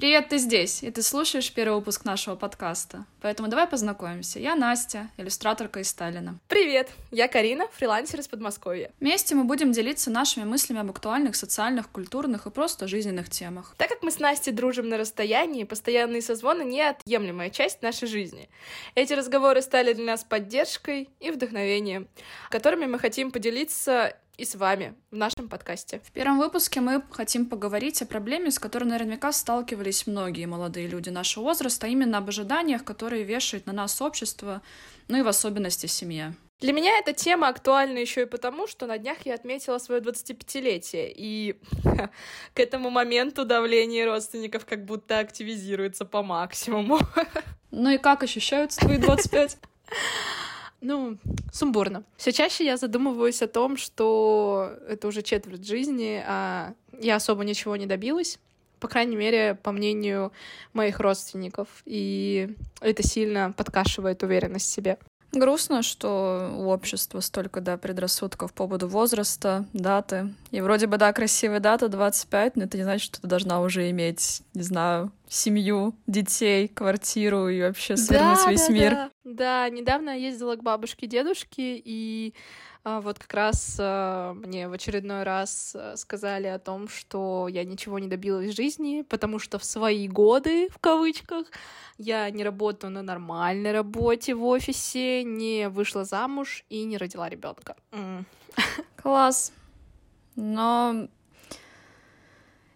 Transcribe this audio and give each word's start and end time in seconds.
Привет, 0.00 0.30
ты 0.30 0.38
здесь, 0.38 0.82
и 0.82 0.90
ты 0.90 1.02
слушаешь 1.02 1.52
первый 1.52 1.74
выпуск 1.74 2.06
нашего 2.06 2.34
подкаста. 2.34 3.04
Поэтому 3.20 3.50
давай 3.50 3.66
познакомимся. 3.66 4.38
Я 4.38 4.54
Настя, 4.54 5.10
иллюстраторка 5.18 5.80
из 5.80 5.90
Сталина. 5.90 6.38
Привет, 6.48 6.88
я 7.10 7.28
Карина, 7.28 7.66
фрилансер 7.74 8.20
из 8.20 8.26
Подмосковья. 8.26 8.92
Вместе 8.98 9.34
мы 9.34 9.44
будем 9.44 9.72
делиться 9.72 10.10
нашими 10.10 10.44
мыслями 10.44 10.80
об 10.80 10.88
актуальных 10.88 11.36
социальных, 11.36 11.90
культурных 11.90 12.46
и 12.46 12.50
просто 12.50 12.88
жизненных 12.88 13.28
темах. 13.28 13.74
Так 13.76 13.90
как 13.90 14.02
мы 14.02 14.10
с 14.10 14.18
Настей 14.18 14.52
дружим 14.52 14.88
на 14.88 14.96
расстоянии, 14.96 15.64
постоянные 15.64 16.22
созвоны— 16.22 16.62
неотъемлемая 16.64 17.50
часть 17.50 17.82
нашей 17.82 18.08
жизни. 18.08 18.48
Эти 18.94 19.12
разговоры 19.12 19.60
стали 19.60 19.92
для 19.92 20.06
нас 20.06 20.24
поддержкой 20.24 21.10
и 21.20 21.30
вдохновением, 21.30 22.08
которыми 22.48 22.86
мы 22.86 22.98
хотим 22.98 23.30
поделиться 23.30 24.16
и 24.40 24.44
с 24.46 24.54
вами 24.54 24.94
в 25.10 25.16
нашем 25.16 25.50
подкасте. 25.50 26.00
В 26.02 26.12
первом 26.12 26.38
выпуске 26.38 26.80
мы 26.80 27.02
хотим 27.10 27.44
поговорить 27.44 28.00
о 28.00 28.06
проблеме, 28.06 28.50
с 28.50 28.58
которой 28.58 28.84
наверняка 28.84 29.32
сталкивались 29.32 30.06
многие 30.06 30.46
молодые 30.46 30.86
люди 30.86 31.10
нашего 31.10 31.44
возраста, 31.44 31.86
а 31.86 31.90
именно 31.90 32.16
об 32.18 32.28
ожиданиях, 32.30 32.82
которые 32.82 33.22
вешает 33.22 33.66
на 33.66 33.74
нас 33.74 34.00
общество, 34.00 34.62
ну 35.08 35.18
и 35.18 35.22
в 35.22 35.28
особенности 35.28 35.84
семья. 35.84 36.32
Для 36.58 36.72
меня 36.72 36.98
эта 36.98 37.12
тема 37.12 37.48
актуальна 37.48 37.98
еще 37.98 38.22
и 38.22 38.26
потому, 38.26 38.66
что 38.66 38.86
на 38.86 38.96
днях 38.96 39.18
я 39.26 39.34
отметила 39.34 39.76
свое 39.76 40.00
25-летие, 40.00 41.12
и 41.14 41.60
к 42.54 42.60
этому 42.60 42.88
моменту 42.88 43.44
давление 43.44 44.06
родственников 44.06 44.64
как 44.64 44.86
будто 44.86 45.18
активизируется 45.18 46.06
по 46.06 46.22
максимуму. 46.22 46.98
Ну 47.72 47.88
и 47.90 47.98
как 47.98 48.24
ощущаются 48.24 48.80
твои 48.80 48.98
25? 48.98 49.58
Ну, 50.80 51.18
сумбурно. 51.52 52.04
Все 52.16 52.32
чаще 52.32 52.64
я 52.64 52.76
задумываюсь 52.76 53.42
о 53.42 53.48
том, 53.48 53.76
что 53.76 54.72
это 54.88 55.08
уже 55.08 55.22
четверть 55.22 55.66
жизни, 55.66 56.22
а 56.26 56.72
я 56.98 57.16
особо 57.16 57.44
ничего 57.44 57.76
не 57.76 57.86
добилась. 57.86 58.38
По 58.78 58.88
крайней 58.88 59.16
мере, 59.16 59.58
по 59.62 59.72
мнению 59.72 60.32
моих 60.72 61.00
родственников. 61.00 61.68
И 61.84 62.56
это 62.80 63.02
сильно 63.02 63.52
подкашивает 63.52 64.22
уверенность 64.22 64.66
в 64.66 64.72
себе. 64.72 64.98
Грустно, 65.32 65.82
что 65.82 66.52
у 66.56 66.68
общества 66.70 67.20
столько, 67.20 67.60
да, 67.60 67.76
предрассудков 67.76 68.52
по 68.52 68.64
поводу 68.64 68.88
возраста, 68.88 69.64
даты. 69.72 70.34
И 70.50 70.60
вроде 70.60 70.88
бы, 70.88 70.96
да, 70.96 71.12
красивая 71.12 71.60
дата 71.60 71.88
25, 71.88 72.56
но 72.56 72.64
это 72.64 72.76
не 72.76 72.82
значит, 72.82 73.06
что 73.06 73.20
ты 73.20 73.28
должна 73.28 73.60
уже 73.60 73.88
иметь, 73.90 74.42
не 74.54 74.62
знаю, 74.62 75.12
семью, 75.30 75.94
детей, 76.08 76.66
квартиру 76.66 77.48
и 77.48 77.62
вообще 77.62 77.96
свернуть 77.96 78.44
да, 78.44 78.50
весь 78.50 78.66
да, 78.66 78.72
мир. 78.72 78.90
Да. 78.90 79.10
да, 79.24 79.68
недавно 79.70 80.10
я 80.10 80.26
ездила 80.26 80.56
к 80.56 80.62
бабушке 80.62 81.06
дедушке, 81.06 81.80
и 81.82 82.34
а, 82.82 83.00
вот 83.00 83.20
как 83.20 83.32
раз 83.32 83.76
а, 83.78 84.34
мне 84.34 84.68
в 84.68 84.72
очередной 84.72 85.22
раз 85.22 85.76
а, 85.76 85.96
сказали 85.96 86.48
о 86.48 86.58
том, 86.58 86.88
что 86.88 87.46
я 87.48 87.62
ничего 87.62 88.00
не 88.00 88.08
добилась 88.08 88.50
в 88.50 88.56
жизни, 88.56 89.02
потому 89.08 89.38
что 89.38 89.60
в 89.60 89.64
свои 89.64 90.08
годы, 90.08 90.68
в 90.70 90.78
кавычках, 90.78 91.46
я 91.96 92.28
не 92.30 92.42
работаю 92.42 92.90
на 92.90 93.02
нормальной 93.02 93.70
работе 93.70 94.34
в 94.34 94.44
офисе, 94.44 95.22
не 95.22 95.68
вышла 95.68 96.04
замуж 96.04 96.64
и 96.70 96.82
не 96.82 96.96
родила 96.96 97.28
ребенка. 97.28 97.76
Класс. 98.96 99.52
Но 100.34 101.08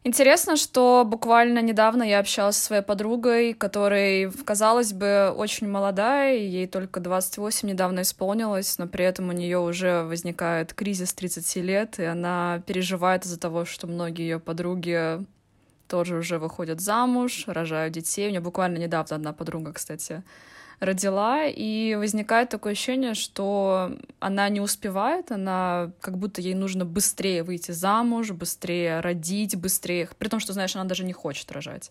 Интересно, 0.06 0.56
что 0.56 1.02
буквально 1.06 1.60
недавно 1.60 2.02
я 2.02 2.18
общалась 2.18 2.58
со 2.58 2.64
своей 2.66 2.82
подругой, 2.82 3.54
которой, 3.54 4.30
казалось 4.44 4.92
бы, 4.92 5.32
очень 5.34 5.66
молодая, 5.66 6.36
ей 6.36 6.66
только 6.66 7.00
28 7.00 7.70
недавно 7.70 8.02
исполнилось, 8.02 8.76
но 8.76 8.86
при 8.86 9.06
этом 9.06 9.30
у 9.30 9.32
нее 9.32 9.58
уже 9.58 10.02
возникает 10.02 10.74
кризис 10.74 11.14
30 11.14 11.56
лет, 11.56 11.98
и 11.98 12.04
она 12.04 12.62
переживает 12.66 13.24
из-за 13.24 13.40
того, 13.40 13.64
что 13.64 13.86
многие 13.86 14.24
ее 14.24 14.40
подруги 14.40 15.24
тоже 15.88 16.16
уже 16.18 16.38
выходят 16.38 16.82
замуж, 16.82 17.44
рожают 17.46 17.94
детей. 17.94 18.28
У 18.28 18.30
нее 18.30 18.40
буквально 18.40 18.76
недавно 18.76 19.16
одна 19.16 19.32
подруга, 19.32 19.72
кстати, 19.72 20.22
родила, 20.84 21.44
и 21.44 21.94
возникает 21.94 22.48
такое 22.48 22.72
ощущение, 22.72 23.14
что 23.14 23.96
она 24.20 24.48
не 24.48 24.60
успевает, 24.60 25.32
она 25.32 25.90
как 26.00 26.18
будто 26.18 26.40
ей 26.40 26.54
нужно 26.54 26.84
быстрее 26.84 27.42
выйти 27.42 27.72
замуж, 27.72 28.30
быстрее 28.30 29.00
родить, 29.00 29.56
быстрее, 29.56 30.08
при 30.18 30.28
том, 30.28 30.40
что, 30.40 30.52
знаешь, 30.52 30.76
она 30.76 30.84
даже 30.84 31.04
не 31.04 31.12
хочет 31.12 31.50
рожать. 31.52 31.90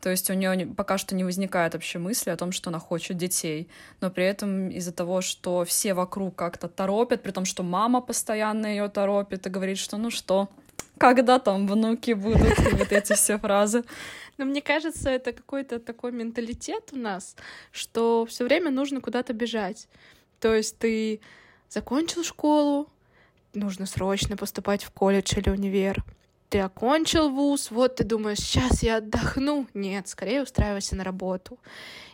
То 0.00 0.10
есть 0.10 0.30
у 0.30 0.34
нее 0.34 0.66
пока 0.66 0.98
что 0.98 1.14
не 1.14 1.24
возникает 1.24 1.74
вообще 1.74 1.98
мысли 1.98 2.30
о 2.30 2.36
том, 2.36 2.52
что 2.52 2.70
она 2.70 2.78
хочет 2.78 3.16
детей. 3.16 3.68
Но 4.00 4.10
при 4.10 4.24
этом 4.24 4.68
из-за 4.68 4.92
того, 4.92 5.20
что 5.20 5.64
все 5.64 5.94
вокруг 5.94 6.36
как-то 6.36 6.68
торопят, 6.68 7.22
при 7.22 7.30
том, 7.30 7.44
что 7.44 7.62
мама 7.62 8.00
постоянно 8.00 8.66
ее 8.66 8.88
торопит 8.88 9.46
и 9.46 9.50
говорит, 9.50 9.78
что 9.78 9.96
ну 9.96 10.10
что, 10.10 10.48
когда 10.98 11.38
там 11.38 11.66
внуки 11.66 12.12
будут, 12.12 12.58
и 12.58 12.74
вот 12.76 12.92
эти 12.92 13.14
все 13.14 13.38
фразы. 13.38 13.84
Но 14.38 14.44
мне 14.44 14.60
кажется, 14.60 15.10
это 15.10 15.32
какой-то 15.32 15.78
такой 15.78 16.12
менталитет 16.12 16.90
у 16.92 16.96
нас, 16.96 17.36
что 17.72 18.26
все 18.26 18.44
время 18.44 18.70
нужно 18.70 19.00
куда-то 19.00 19.32
бежать. 19.32 19.88
То 20.40 20.54
есть 20.54 20.78
ты 20.78 21.20
закончил 21.68 22.22
школу, 22.22 22.90
нужно 23.54 23.86
срочно 23.86 24.36
поступать 24.36 24.84
в 24.84 24.90
колледж 24.90 25.32
или 25.36 25.48
универ. 25.48 26.04
Ты 26.48 26.60
окончил 26.60 27.30
вуз, 27.30 27.70
вот 27.70 27.96
ты 27.96 28.04
думаешь, 28.04 28.38
сейчас 28.38 28.82
я 28.82 28.98
отдохну. 28.98 29.66
Нет, 29.74 30.06
скорее 30.08 30.42
устраивайся 30.42 30.94
на 30.94 31.02
работу. 31.02 31.58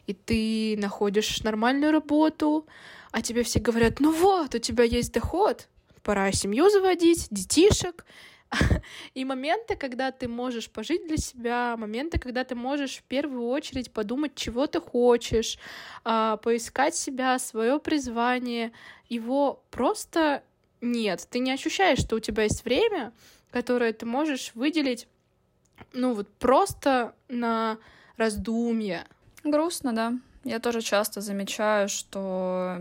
И 0.06 0.14
ты 0.14 0.76
находишь 0.78 1.42
нормальную 1.42 1.92
работу, 1.92 2.66
а 3.10 3.20
тебе 3.20 3.42
все 3.42 3.60
говорят, 3.60 4.00
ну 4.00 4.10
вот, 4.10 4.54
у 4.54 4.58
тебя 4.58 4.84
есть 4.84 5.12
доход, 5.12 5.68
пора 6.02 6.32
семью 6.32 6.70
заводить, 6.70 7.28
детишек, 7.30 8.06
И 9.14 9.24
моменты, 9.24 9.76
когда 9.76 10.10
ты 10.10 10.28
можешь 10.28 10.70
пожить 10.70 11.06
для 11.06 11.16
себя, 11.16 11.76
моменты, 11.76 12.18
когда 12.18 12.44
ты 12.44 12.54
можешь 12.54 12.98
в 12.98 13.02
первую 13.04 13.46
очередь 13.48 13.92
подумать, 13.92 14.34
чего 14.34 14.66
ты 14.66 14.80
хочешь, 14.80 15.58
а, 16.04 16.36
поискать 16.38 16.94
себя, 16.94 17.38
свое 17.38 17.78
призвание, 17.78 18.72
его 19.08 19.62
просто 19.70 20.42
нет. 20.80 21.26
Ты 21.30 21.38
не 21.38 21.52
ощущаешь, 21.52 21.98
что 21.98 22.16
у 22.16 22.20
тебя 22.20 22.44
есть 22.44 22.64
время, 22.64 23.12
которое 23.50 23.92
ты 23.92 24.06
можешь 24.06 24.52
выделить, 24.54 25.06
ну 25.92 26.14
вот 26.14 26.28
просто 26.38 27.14
на 27.28 27.78
раздумье. 28.16 29.06
Грустно, 29.44 29.92
да. 29.92 30.14
Я 30.44 30.58
тоже 30.58 30.80
часто 30.80 31.20
замечаю, 31.20 31.88
что 31.88 32.78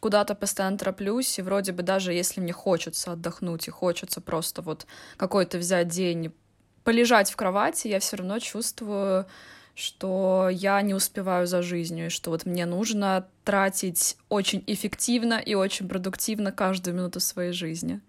куда-то 0.00 0.34
постоянно 0.34 0.78
тороплюсь, 0.78 1.38
и 1.38 1.42
вроде 1.42 1.72
бы 1.72 1.82
даже 1.82 2.12
если 2.12 2.40
мне 2.40 2.52
хочется 2.52 3.12
отдохнуть 3.12 3.68
и 3.68 3.70
хочется 3.70 4.20
просто 4.20 4.62
вот 4.62 4.86
какой-то 5.16 5.58
взять 5.58 5.88
день, 5.88 6.32
полежать 6.84 7.30
в 7.30 7.36
кровати, 7.36 7.88
я 7.88 8.00
все 8.00 8.16
равно 8.16 8.38
чувствую, 8.38 9.26
что 9.74 10.48
я 10.50 10.80
не 10.82 10.94
успеваю 10.94 11.46
за 11.46 11.62
жизнью, 11.62 12.06
и 12.06 12.10
что 12.10 12.30
вот 12.30 12.46
мне 12.46 12.66
нужно 12.66 13.28
тратить 13.44 14.16
очень 14.28 14.64
эффективно 14.66 15.34
и 15.34 15.54
очень 15.54 15.88
продуктивно 15.88 16.52
каждую 16.52 16.96
минуту 16.96 17.20
своей 17.20 17.52
жизни. 17.52 18.00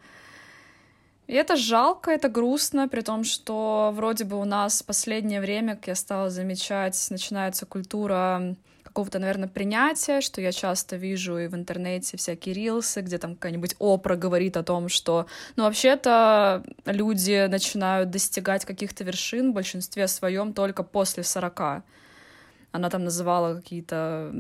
И 1.28 1.34
это 1.34 1.56
жалко, 1.56 2.10
это 2.10 2.28
грустно, 2.28 2.88
при 2.88 3.02
том, 3.02 3.24
что 3.24 3.92
вроде 3.94 4.24
бы 4.24 4.40
у 4.40 4.46
нас 4.46 4.82
в 4.82 4.86
последнее 4.86 5.42
время, 5.42 5.76
как 5.76 5.88
я 5.88 5.96
стала 5.96 6.32
замечать, 6.32 7.08
начинается 7.12 7.68
культура 7.68 8.56
какого-то, 9.00 9.20
наверное, 9.20 9.48
принятия, 9.48 10.20
что 10.20 10.42
я 10.42 10.52
часто 10.52 10.98
вижу 10.98 11.38
и 11.38 11.48
в 11.48 11.56
интернете 11.56 12.18
всякие 12.18 12.54
рилсы, 12.54 13.00
где 13.00 13.18
там 13.18 13.36
какая-нибудь 13.36 13.76
опра 13.80 14.18
говорит 14.18 14.58
о 14.58 14.64
том, 14.64 14.90
что, 14.90 15.26
ну, 15.56 15.64
вообще-то 15.64 16.66
люди 16.86 17.48
начинают 17.48 18.10
достигать 18.10 18.66
каких-то 18.66 19.06
вершин 19.06 19.52
в 19.52 19.54
большинстве 19.54 20.10
своем 20.10 20.54
только 20.54 20.84
после 20.84 21.24
40. 21.24 21.84
Она 22.72 22.90
там 22.90 23.06
называла 23.06 23.56
какие-то 23.56 24.34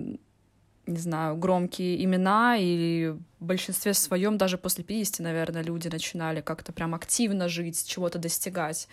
не 0.87 0.97
знаю, 0.97 1.37
громкие 1.37 2.03
имена, 2.03 2.57
и 2.59 3.13
в 3.39 3.45
большинстве 3.45 3.93
своем 3.93 4.37
даже 4.37 4.57
после 4.57 4.83
50, 4.83 5.19
наверное, 5.19 5.63
люди 5.63 5.87
начинали 5.87 6.41
как-то 6.41 6.73
прям 6.73 6.95
активно 6.95 7.47
жить, 7.47 7.87
чего-то 7.87 8.17
достигать. 8.19 8.89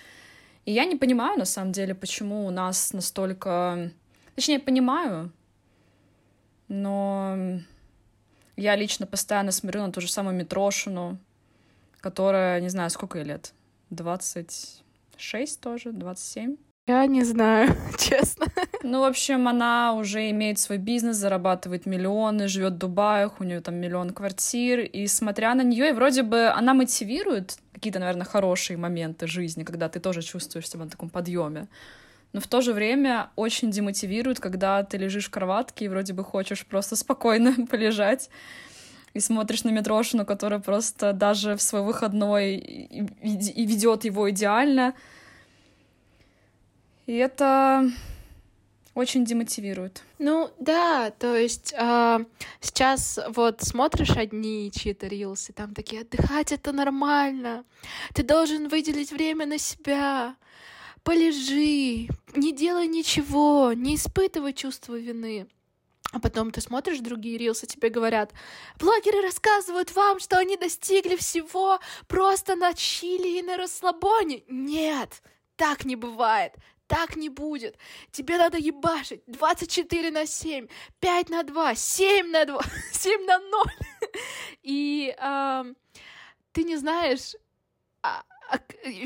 И 0.66 0.72
я 0.72 0.84
не 0.84 0.96
понимаю, 0.96 1.38
на 1.38 1.46
самом 1.46 1.72
деле, 1.72 1.94
почему 1.94 2.46
у 2.46 2.50
нас 2.50 2.92
настолько... 2.92 3.90
Точнее, 4.34 4.58
понимаю, 4.58 5.32
но 6.68 7.58
я 8.56 8.76
лично 8.76 9.06
постоянно 9.06 9.52
смотрю 9.52 9.82
на 9.82 9.92
ту 9.92 10.00
же 10.00 10.08
самую 10.08 10.36
Митрошину, 10.36 11.18
которая, 12.00 12.60
не 12.60 12.68
знаю, 12.68 12.90
сколько 12.90 13.18
ей 13.18 13.24
лет, 13.24 13.52
26 13.90 15.60
тоже, 15.60 15.92
27. 15.92 16.56
Я 16.86 17.04
не 17.06 17.24
знаю, 17.24 17.74
честно. 17.98 18.46
Ну, 18.82 19.00
в 19.00 19.04
общем, 19.04 19.48
она 19.48 19.94
уже 19.94 20.30
имеет 20.30 20.60
свой 20.60 20.78
бизнес, 20.78 21.16
зарабатывает 21.16 21.84
миллионы, 21.84 22.46
живет 22.46 22.74
в 22.74 22.78
Дубаях, 22.78 23.40
у 23.40 23.44
нее 23.44 23.60
там 23.60 23.74
миллион 23.74 24.10
квартир, 24.10 24.80
и 24.80 25.08
смотря 25.08 25.54
на 25.54 25.62
нее, 25.62 25.88
и 25.88 25.92
вроде 25.92 26.22
бы 26.22 26.46
она 26.46 26.74
мотивирует 26.74 27.58
какие-то, 27.72 27.98
наверное, 27.98 28.24
хорошие 28.24 28.76
моменты 28.76 29.26
жизни, 29.26 29.64
когда 29.64 29.88
ты 29.88 29.98
тоже 29.98 30.22
чувствуешь 30.22 30.70
себя 30.70 30.84
на 30.84 30.90
таком 30.90 31.10
подъеме 31.10 31.66
но 32.36 32.42
в 32.42 32.46
то 32.48 32.60
же 32.60 32.74
время 32.74 33.30
очень 33.34 33.70
демотивирует, 33.70 34.40
когда 34.40 34.82
ты 34.82 34.98
лежишь 34.98 35.28
в 35.28 35.30
кроватке 35.30 35.86
и 35.86 35.88
вроде 35.88 36.12
бы 36.12 36.22
хочешь 36.22 36.66
просто 36.66 36.94
спокойно 36.94 37.66
полежать 37.70 38.28
и 39.14 39.20
смотришь 39.20 39.64
на 39.64 39.70
Митрошину, 39.70 40.26
которая 40.26 40.60
просто 40.60 41.14
даже 41.14 41.56
в 41.56 41.62
свой 41.62 41.80
выходной 41.80 42.56
и 42.56 43.66
ведет 43.66 44.04
его 44.04 44.28
идеально. 44.28 44.92
И 47.06 47.14
это 47.14 47.90
очень 48.92 49.24
демотивирует. 49.24 50.02
Ну 50.18 50.50
да, 50.60 51.10
то 51.12 51.34
есть 51.34 51.72
э, 51.72 52.18
сейчас 52.60 53.18
вот 53.30 53.62
смотришь 53.62 54.14
одни 54.14 54.70
чьи-то 54.74 55.06
рилсы, 55.06 55.54
там 55.54 55.72
такие 55.72 56.02
отдыхать 56.02 56.52
это 56.52 56.72
нормально, 56.72 57.64
ты 58.12 58.22
должен 58.22 58.68
выделить 58.68 59.10
время 59.10 59.46
на 59.46 59.56
себя, 59.56 60.36
полежи, 61.06 62.08
не 62.34 62.52
делай 62.52 62.88
ничего, 62.88 63.72
не 63.72 63.94
испытывай 63.94 64.52
чувство 64.52 64.98
вины. 64.98 65.46
А 66.10 66.18
потом 66.18 66.50
ты 66.50 66.60
смотришь 66.60 66.98
другие 66.98 67.38
рилсы, 67.38 67.66
тебе 67.66 67.90
говорят, 67.90 68.32
блогеры 68.80 69.22
рассказывают 69.22 69.94
вам, 69.94 70.18
что 70.18 70.36
они 70.36 70.56
достигли 70.56 71.14
всего 71.14 71.78
просто 72.08 72.56
на 72.56 72.74
чили 72.74 73.38
и 73.38 73.42
на 73.42 73.56
расслабоне. 73.56 74.42
Нет, 74.48 75.22
так 75.54 75.84
не 75.84 75.94
бывает. 75.94 76.54
Так 76.88 77.14
не 77.14 77.28
будет. 77.28 77.76
Тебе 78.10 78.36
надо 78.36 78.58
ебашить 78.58 79.22
24 79.28 80.10
на 80.10 80.26
7, 80.26 80.66
5 80.98 81.30
на 81.30 81.42
2, 81.44 81.74
7 81.74 82.30
на 82.30 82.44
2, 82.44 82.60
7 82.92 83.24
на 83.26 83.38
0. 83.38 83.64
И 84.62 85.14
э, 85.16 85.64
ты 86.52 86.64
не 86.64 86.76
знаешь, 86.76 87.34
а, 88.02 88.22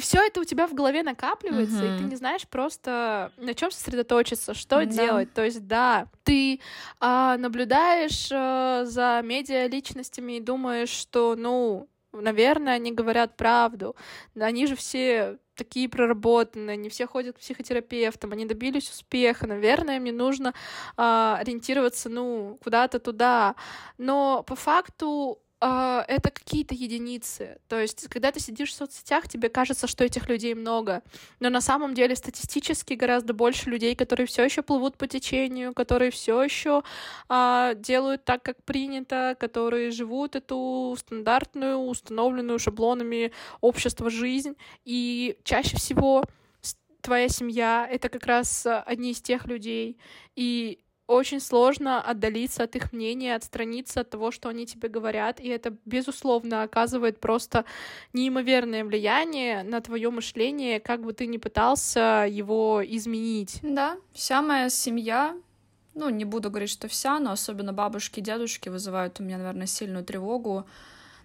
все 0.00 0.18
это 0.26 0.40
у 0.40 0.44
тебя 0.44 0.66
в 0.66 0.74
голове 0.74 1.02
накапливается, 1.02 1.82
mm-hmm. 1.82 1.96
и 1.96 1.98
ты 1.98 2.04
не 2.04 2.16
знаешь 2.16 2.46
просто 2.46 3.32
на 3.36 3.54
чем 3.54 3.70
сосредоточиться, 3.70 4.54
что 4.54 4.76
да. 4.76 4.84
делать. 4.84 5.32
То 5.32 5.44
есть, 5.44 5.66
да, 5.66 6.06
ты 6.24 6.60
а, 6.98 7.36
наблюдаешь 7.36 8.28
а, 8.32 8.84
за 8.84 9.20
медиа 9.24 9.66
личностями 9.66 10.36
и 10.36 10.40
думаешь, 10.40 10.90
что, 10.90 11.34
ну, 11.36 11.88
наверное, 12.12 12.74
они 12.74 12.92
говорят 12.92 13.36
правду. 13.36 13.96
Они 14.38 14.66
же 14.66 14.76
все 14.76 15.38
такие 15.54 15.88
проработанные, 15.88 16.76
не 16.76 16.88
все 16.88 17.06
ходят 17.06 17.36
к 17.36 17.40
психотерапевтам, 17.40 18.32
они 18.32 18.46
добились 18.46 18.88
успеха, 18.88 19.46
наверное, 19.46 20.00
мне 20.00 20.10
нужно 20.10 20.54
а, 20.96 21.36
ориентироваться, 21.38 22.08
ну, 22.08 22.58
куда-то 22.62 22.98
туда. 22.98 23.56
Но 23.98 24.42
по 24.42 24.56
факту 24.56 25.38
Uh, 25.62 26.02
это 26.08 26.30
какие-то 26.30 26.74
единицы. 26.74 27.58
То 27.68 27.78
есть, 27.78 28.08
когда 28.08 28.32
ты 28.32 28.40
сидишь 28.40 28.70
в 28.70 28.74
соцсетях, 28.74 29.28
тебе 29.28 29.50
кажется, 29.50 29.86
что 29.86 30.04
этих 30.04 30.26
людей 30.26 30.54
много. 30.54 31.02
Но 31.38 31.50
на 31.50 31.60
самом 31.60 31.92
деле 31.92 32.16
статистически 32.16 32.94
гораздо 32.94 33.34
больше 33.34 33.68
людей, 33.68 33.94
которые 33.94 34.26
все 34.26 34.42
еще 34.42 34.62
плывут 34.62 34.96
по 34.96 35.06
течению, 35.06 35.74
которые 35.74 36.10
все 36.12 36.42
еще 36.42 36.82
uh, 37.28 37.74
делают 37.74 38.24
так, 38.24 38.42
как 38.42 38.64
принято, 38.64 39.36
которые 39.38 39.90
живут 39.90 40.34
эту 40.34 40.96
стандартную, 40.98 41.76
установленную 41.76 42.58
шаблонами 42.58 43.32
общества 43.60 44.08
жизнь. 44.08 44.56
И 44.86 45.36
чаще 45.44 45.76
всего 45.76 46.24
твоя 47.02 47.28
семья— 47.28 47.86
это 47.90 48.08
как 48.08 48.24
раз 48.24 48.66
одни 48.66 49.10
из 49.10 49.20
тех 49.20 49.46
людей. 49.46 49.98
И 50.36 50.80
очень 51.10 51.40
сложно 51.40 52.00
отдалиться 52.00 52.62
от 52.62 52.76
их 52.76 52.92
мнения, 52.92 53.34
отстраниться 53.34 54.00
от 54.00 54.10
того, 54.10 54.30
что 54.30 54.48
они 54.48 54.64
тебе 54.64 54.88
говорят, 54.88 55.40
и 55.40 55.48
это, 55.48 55.76
безусловно, 55.84 56.62
оказывает 56.62 57.18
просто 57.18 57.64
неимоверное 58.12 58.84
влияние 58.84 59.64
на 59.64 59.80
твое 59.80 60.10
мышление, 60.10 60.78
как 60.78 61.02
бы 61.02 61.12
ты 61.12 61.26
ни 61.26 61.38
пытался 61.38 62.26
его 62.30 62.80
изменить. 62.84 63.58
Да, 63.62 63.96
вся 64.12 64.40
моя 64.40 64.70
семья, 64.70 65.36
ну, 65.94 66.10
не 66.10 66.24
буду 66.24 66.48
говорить, 66.48 66.70
что 66.70 66.86
вся, 66.86 67.18
но 67.18 67.32
особенно 67.32 67.72
бабушки 67.72 68.20
и 68.20 68.22
дедушки 68.22 68.68
вызывают 68.68 69.18
у 69.18 69.24
меня, 69.24 69.38
наверное, 69.38 69.66
сильную 69.66 70.04
тревогу 70.04 70.64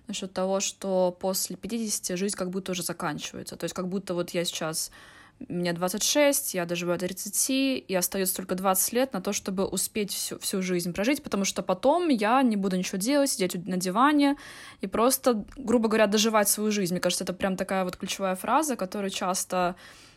насчет 0.07 0.33
того, 0.33 0.59
что 0.61 1.15
после 1.19 1.57
50 1.57 2.17
жизнь 2.17 2.35
как 2.35 2.49
будто 2.49 2.71
уже 2.71 2.81
заканчивается. 2.81 3.55
То 3.55 3.65
есть 3.65 3.75
как 3.75 3.87
будто 3.87 4.15
вот 4.15 4.31
я 4.31 4.45
сейчас 4.45 4.91
мне 5.39 5.73
26, 5.73 6.53
я 6.53 6.65
доживаю 6.65 6.97
до 6.97 7.07
30, 7.07 7.49
и 7.87 7.95
остается 7.95 8.35
только 8.37 8.55
20 8.55 8.93
лет 8.93 9.13
на 9.13 9.21
то, 9.21 9.33
чтобы 9.33 9.65
успеть 9.65 10.13
всю, 10.13 10.39
всю 10.39 10.61
жизнь 10.61 10.93
прожить, 10.93 11.23
потому 11.23 11.43
что 11.45 11.61
потом 11.61 12.07
я 12.09 12.41
не 12.41 12.55
буду 12.55 12.77
ничего 12.77 12.97
делать, 12.97 13.29
сидеть 13.29 13.67
на 13.67 13.77
диване 13.77 14.37
и 14.81 14.87
просто, 14.87 15.45
грубо 15.57 15.89
говоря, 15.89 16.07
доживать 16.07 16.47
свою 16.47 16.71
жизнь. 16.71 16.93
Мне 16.93 17.01
кажется, 17.01 17.25
это 17.25 17.33
прям 17.33 17.57
такая 17.57 17.83
вот 17.83 17.97
ключевая 17.97 18.35
фраза, 18.35 18.75
которую 18.75 19.09
часто... 19.09 19.75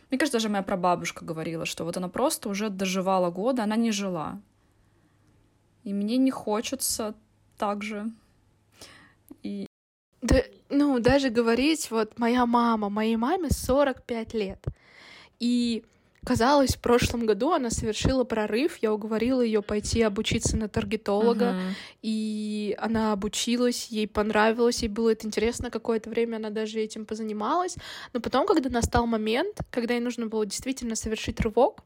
Мне 0.09 0.17
кажется, 0.17 0.37
даже 0.37 0.49
моя 0.49 0.63
прабабушка 0.63 1.25
говорила, 1.25 1.65
что 1.65 1.83
вот 1.83 1.97
она 1.97 2.07
просто 2.07 2.49
уже 2.49 2.69
доживала 2.69 3.29
годы, 3.29 3.61
она 3.61 3.75
не 3.75 3.91
жила. 3.91 4.39
И 5.83 5.93
мне 5.93 6.17
не 6.17 6.31
хочется 6.31 7.13
так 7.57 7.83
же. 7.83 8.09
И... 9.43 9.67
Да, 10.21 10.41
ну, 10.69 10.99
даже 10.99 11.29
говорить, 11.29 11.91
вот 11.91 12.17
моя 12.17 12.45
мама, 12.45 12.89
моей 12.89 13.17
маме 13.17 13.49
45 13.51 14.33
лет. 14.33 14.65
И 15.39 15.83
казалось, 16.25 16.75
в 16.75 16.79
прошлом 16.79 17.25
году 17.25 17.51
она 17.51 17.69
совершила 17.69 18.23
прорыв. 18.23 18.77
Я 18.81 18.93
уговорила 18.93 19.41
ее 19.41 19.61
пойти 19.61 20.01
обучиться 20.01 20.57
на 20.57 20.67
таргетолога, 20.67 21.45
uh-huh. 21.45 21.73
и 22.01 22.75
она 22.77 23.13
обучилась, 23.13 23.87
ей 23.87 24.07
понравилось, 24.07 24.81
ей 24.81 24.89
было 24.89 25.11
это 25.11 25.27
интересно. 25.27 25.69
Какое-то 25.71 26.09
время 26.09 26.37
она 26.37 26.49
даже 26.49 26.79
этим 26.79 27.05
позанималась. 27.05 27.75
Но 28.13 28.19
потом, 28.19 28.45
когда 28.45 28.69
настал 28.69 29.05
момент, 29.05 29.59
когда 29.71 29.93
ей 29.93 30.01
нужно 30.01 30.27
было 30.27 30.45
действительно 30.45 30.95
совершить 30.95 31.39
рывок, 31.39 31.83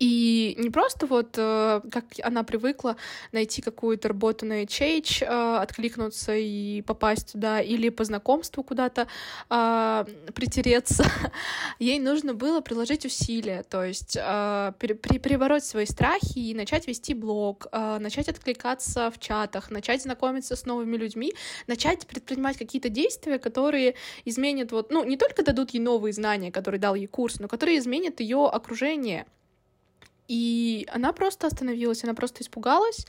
и 0.00 0.54
не 0.58 0.70
просто 0.70 1.06
вот, 1.06 1.34
э, 1.36 1.82
как 1.92 2.04
она 2.22 2.42
привыкла, 2.42 2.96
найти 3.32 3.60
какую-то 3.60 4.08
работу 4.08 4.46
на 4.46 4.62
HH, 4.62 5.22
э, 5.22 5.56
откликнуться 5.58 6.34
и 6.34 6.80
попасть 6.80 7.32
туда, 7.32 7.60
или 7.60 7.90
по 7.90 8.04
знакомству 8.04 8.62
куда-то 8.62 9.08
э, 9.50 10.04
притереться. 10.34 11.04
Ей 11.78 11.98
нужно 12.00 12.32
было 12.32 12.62
приложить 12.62 13.04
усилия, 13.04 13.62
то 13.62 13.84
есть 13.84 14.14
перебороть 14.14 15.64
свои 15.64 15.84
страхи 15.84 16.38
и 16.38 16.54
начать 16.54 16.88
вести 16.88 17.12
блог, 17.12 17.66
начать 17.72 18.28
откликаться 18.28 19.10
в 19.10 19.18
чатах, 19.18 19.70
начать 19.70 20.02
знакомиться 20.02 20.56
с 20.56 20.64
новыми 20.64 20.96
людьми, 20.96 21.34
начать 21.66 22.06
предпринимать 22.06 22.56
какие-то 22.56 22.88
действия, 22.88 23.38
которые 23.38 23.96
изменят 24.24 24.72
вот, 24.72 24.90
ну, 24.90 25.04
не 25.04 25.18
только 25.18 25.42
дадут 25.42 25.70
ей 25.70 25.80
новые 25.80 26.14
знания, 26.14 26.50
которые 26.50 26.80
дал 26.80 26.94
ей 26.94 27.06
курс, 27.06 27.38
но 27.38 27.48
которые 27.48 27.78
изменят 27.78 28.20
ее 28.20 28.46
окружение, 28.46 29.26
и 30.30 30.86
она 30.92 31.12
просто 31.12 31.48
остановилась, 31.48 32.04
она 32.04 32.14
просто 32.14 32.44
испугалась, 32.44 33.04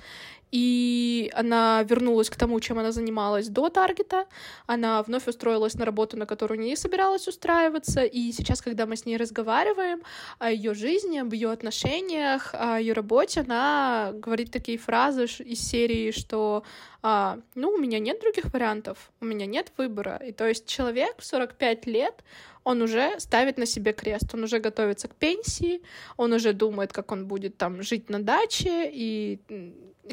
и 0.51 1.31
она 1.33 1.83
вернулась 1.83 2.29
к 2.29 2.35
тому, 2.35 2.59
чем 2.59 2.79
она 2.79 2.91
занималась 2.91 3.47
до 3.47 3.69
таргета. 3.69 4.25
Она 4.67 5.01
вновь 5.03 5.27
устроилась 5.27 5.75
на 5.75 5.85
работу, 5.85 6.17
на 6.17 6.25
которую 6.25 6.59
не 6.59 6.75
собиралась 6.75 7.27
устраиваться. 7.27 8.03
И 8.03 8.31
сейчас, 8.31 8.61
когда 8.61 8.85
мы 8.85 8.97
с 8.97 9.05
ней 9.05 9.17
разговариваем 9.17 10.01
о 10.39 10.51
ее 10.51 10.73
жизни, 10.73 11.19
об 11.19 11.33
ее 11.33 11.51
отношениях, 11.51 12.53
о 12.53 12.79
ее 12.79 12.93
работе, 12.93 13.41
она 13.41 14.11
говорит 14.13 14.51
такие 14.51 14.77
фразы 14.77 15.25
из 15.25 15.59
серии, 15.59 16.11
что 16.11 16.63
а, 17.01 17.39
ну, 17.55 17.69
у 17.69 17.77
меня 17.77 17.99
нет 17.99 18.19
других 18.21 18.53
вариантов, 18.53 19.11
у 19.21 19.25
меня 19.25 19.45
нет 19.45 19.71
выбора. 19.77 20.17
И 20.17 20.31
то 20.31 20.47
есть 20.47 20.67
человек 20.67 21.15
в 21.17 21.25
45 21.25 21.87
лет, 21.87 22.23
он 22.63 22.81
уже 22.81 23.19
ставит 23.19 23.57
на 23.57 23.65
себе 23.65 23.93
крест, 23.93 24.33
он 24.33 24.43
уже 24.43 24.59
готовится 24.59 25.07
к 25.07 25.15
пенсии, 25.15 25.81
он 26.17 26.33
уже 26.33 26.53
думает, 26.53 26.93
как 26.93 27.11
он 27.11 27.25
будет 27.27 27.57
там 27.57 27.81
жить 27.81 28.09
на 28.09 28.21
даче, 28.21 28.89
и, 28.93 29.39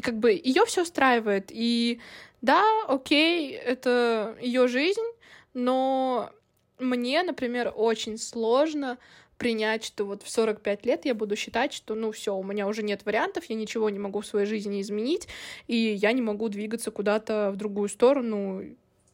как 0.01 0.17
бы 0.17 0.31
ее 0.31 0.65
все 0.65 0.83
устраивает. 0.83 1.49
И 1.49 1.99
да, 2.41 2.63
окей, 2.87 3.53
это 3.53 4.37
ее 4.41 4.67
жизнь, 4.67 5.01
но 5.53 6.31
мне, 6.79 7.23
например, 7.23 7.73
очень 7.75 8.17
сложно 8.17 8.97
принять, 9.37 9.85
что 9.85 10.05
вот 10.05 10.21
в 10.21 10.29
45 10.29 10.85
лет 10.85 11.05
я 11.05 11.15
буду 11.15 11.35
считать, 11.35 11.73
что 11.73 11.95
ну 11.95 12.11
все, 12.11 12.35
у 12.35 12.43
меня 12.43 12.67
уже 12.67 12.83
нет 12.83 13.05
вариантов, 13.05 13.45
я 13.45 13.55
ничего 13.55 13.89
не 13.89 13.97
могу 13.97 14.19
в 14.19 14.25
своей 14.25 14.45
жизни 14.45 14.81
изменить, 14.81 15.27
и 15.67 15.75
я 15.75 16.11
не 16.11 16.21
могу 16.21 16.49
двигаться 16.49 16.91
куда-то 16.91 17.51
в 17.53 17.55
другую 17.55 17.87
сторону, 17.87 18.63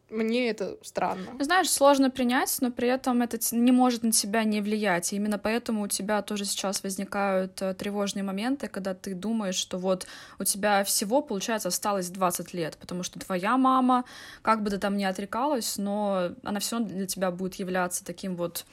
мне 0.10 0.50
это 0.50 0.78
странно. 0.84 1.32
Знаешь, 1.40 1.70
сложно 1.70 2.12
принять, 2.12 2.56
но 2.62 2.72
при 2.72 2.88
этом 2.88 3.22
это 3.24 3.38
не 3.52 3.72
может 3.72 4.04
на 4.04 4.12
тебя 4.12 4.44
не 4.44 4.62
влиять. 4.62 5.12
И 5.12 5.16
именно 5.16 5.40
поэтому 5.40 5.84
у 5.84 5.88
тебя 5.88 6.22
тоже 6.22 6.46
сейчас 6.46 6.84
возникают 6.84 7.60
э, 7.62 7.74
тревожные 7.74 8.24
моменты, 8.24 8.68
когда 8.68 8.94
ты 8.94 9.16
думаешь, 9.16 9.56
что 9.56 9.80
вот 9.80 10.06
у 10.38 10.44
тебя 10.44 10.84
всего, 10.84 11.22
получается, 11.22 11.70
осталось 11.70 12.10
20 12.10 12.54
лет, 12.54 12.78
потому 12.80 13.02
что 13.02 13.20
твоя 13.20 13.58
мама, 13.58 14.06
как 14.44 14.62
бы 14.62 14.70
ты 14.70 14.78
там 14.78 14.96
ни 14.96 15.04
отрекалась, 15.04 15.78
но 15.78 16.32
она 16.44 16.60
все 16.60 16.78
равно 16.78 16.94
для 16.94 17.08
тебя 17.08 17.32
будет 17.32 17.56
являться 17.56 18.06
таким 18.06 18.36
вот 18.36 18.66